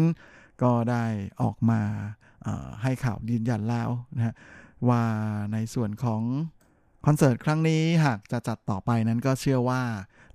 [0.64, 1.06] ก็ได้
[1.42, 1.82] ออกมา
[2.84, 4.36] ให้ข่าวยืนยันแล้วนะฮะ
[4.90, 5.04] ว่า
[5.54, 6.22] ในส่วนของ
[7.06, 9.82] คอนเสิร์ตครั้งนี้หากจะจัดต่อไปนั้นก็เชื่อว่า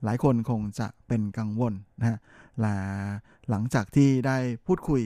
[0.04, 2.18] หลายคนคงจะเป็นกังวลนะฮะ
[2.60, 2.76] และ
[3.50, 5.02] หลังจากที่ได้พูดคุย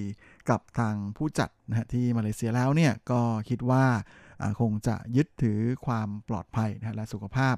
[0.51, 3.85] กับทางผู้จัดนะฮะที่มาเลเซียแล้วเนี่ยก็คิดว่า
[4.61, 7.57] คงจะยึดถือความปลอดภัยนะและสุขภาพ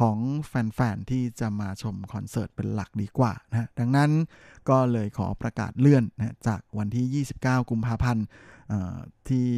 [0.00, 4.10] ของแฟน ๆ ที่จะมาชมคอนเสิร์ตเป็นหลักดีกว่านะดังนั้น
[4.68, 8.26] ก็เลยขอประกาศเลื่อนนะจากวันที่ 29 กุมภาพันธ์
[9.28, 9.48] ที่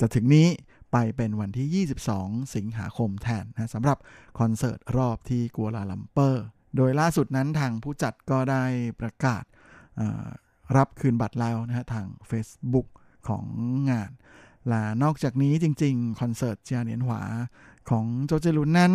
[0.00, 0.48] จะถึงนี้
[0.92, 3.98] ไปเป็นวันที่ 22 สิงหาคมแทนนะสำหรับ
[4.38, 6.44] คอนเสิร์ตรอบที่กัวลาลัมเปอร์
[6.76, 8.64] โดยล่าสุดนั้นทางผู้จัดก็ได้
[9.00, 9.44] ประกาศ
[10.76, 12.88] รับคืนบัตรแล้วนะฮะทาง Facebook
[13.28, 13.44] ของ
[13.90, 14.10] งาน
[14.68, 17.22] และนอกจากนี้จริง ๆ คอนเสิร์ตเจียเนียนหวา
[17.90, 18.92] ของโจเจลุนนั้น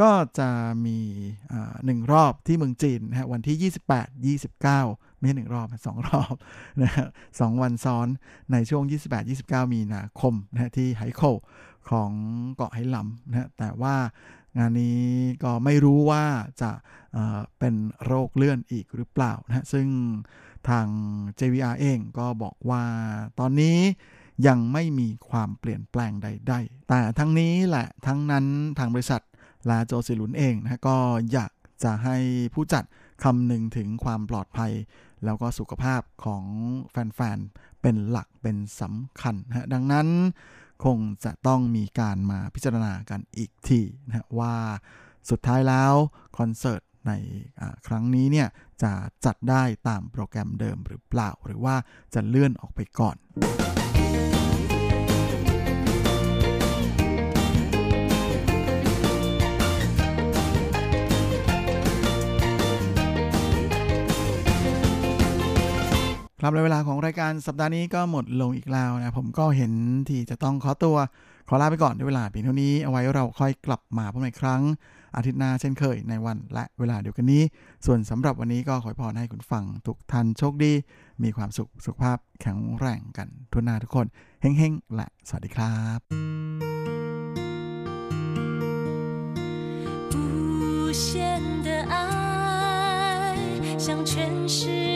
[0.00, 0.48] ก็จะ
[0.86, 0.98] มี
[1.86, 3.72] หนึ่งรอบที่เมืองจีนนะฮะวันที่
[4.32, 6.34] 28 29 ไม่ใช่หนึ่งรอบสองรอบ
[6.82, 7.06] นะฮะ
[7.40, 8.08] สองวันซ้อน
[8.52, 8.82] ในช่วง
[9.28, 11.22] 28-29 มีนาคมนะฮะที่ไหโค
[11.90, 12.10] ของ
[12.56, 13.96] เกาะไหหลำนะฮะแต่ว่า
[14.58, 15.02] งานนี้
[15.44, 16.24] ก็ไม่รู้ว่า
[16.62, 16.70] จะ
[17.58, 17.74] เป็น
[18.04, 19.88] โรคเลื่อนอีกหรือเปล่านะฮะซึ่ง
[20.68, 20.86] ทาง
[21.38, 22.84] JVR เองก็บอกว่า
[23.38, 23.76] ตอนนี้
[24.46, 28.46] ยังไม่มีความเปลี่ยนแปลงใดๆ แต่ทั้งนี้แหละทั้งนั้น
[28.78, 29.22] ทางบริษัท
[29.70, 30.96] ลาโจซิลุนเองนะก็
[31.32, 31.52] อยาก
[31.84, 32.16] จะให้
[32.54, 32.84] ผู้จัด
[33.24, 34.72] คำนึงถึงความปลอดภัย
[35.24, 36.44] แล้วก็สุขภาพของ
[36.90, 40.08] แฟนๆ เป็นหลักเป็นสำคัญนะดังนั้น
[40.84, 44.54] คงจะต้องมีการมาพิจารณากันอีกทีนะว่า
[45.30, 45.94] สุดท้ายแล้ว
[46.38, 47.12] คอนเสิร์ตใน
[47.86, 48.48] ครั้งนี้เนี่ย
[48.82, 48.92] จะ
[49.24, 51.76] จัดได้ตามโปรแกรมเดิมหรือเปล่า หรือว่า
[52.14, 53.16] จะเลื่อนออกไปก่อน
[66.39, 69.71] ครับและเวลาของรายการสัปดาห์นี้ก็หมดลงอีกแล้วนะ ผมก็เห็น
[70.09, 70.97] ที่จะต้องขอตัว
[71.47, 74.61] ขอลาไปก่อนด้วยเวลาเพียงเท่านี้ เอาไว้เราค่อยกลับมาพบกันอีกครั้ง
[75.15, 77.43] อาทิตย์หน้าเช่นเคยในวันและเวลาเดียวกันนี้
[77.85, 80.73] ส่วนสำหรับวันนี้ก็ขอพรให้คุณฟังทุกท่านโชคดี
[81.23, 84.05] มีความสุขสุขภาพแข็งแรงกันทุกนาทุกคน
[84.41, 85.99] เฮ้งๆและสวัสดีครับ
[90.13, 91.05] 无限
[91.65, 91.95] 的爱
[93.85, 94.13] 向全
[94.55, 94.88] 世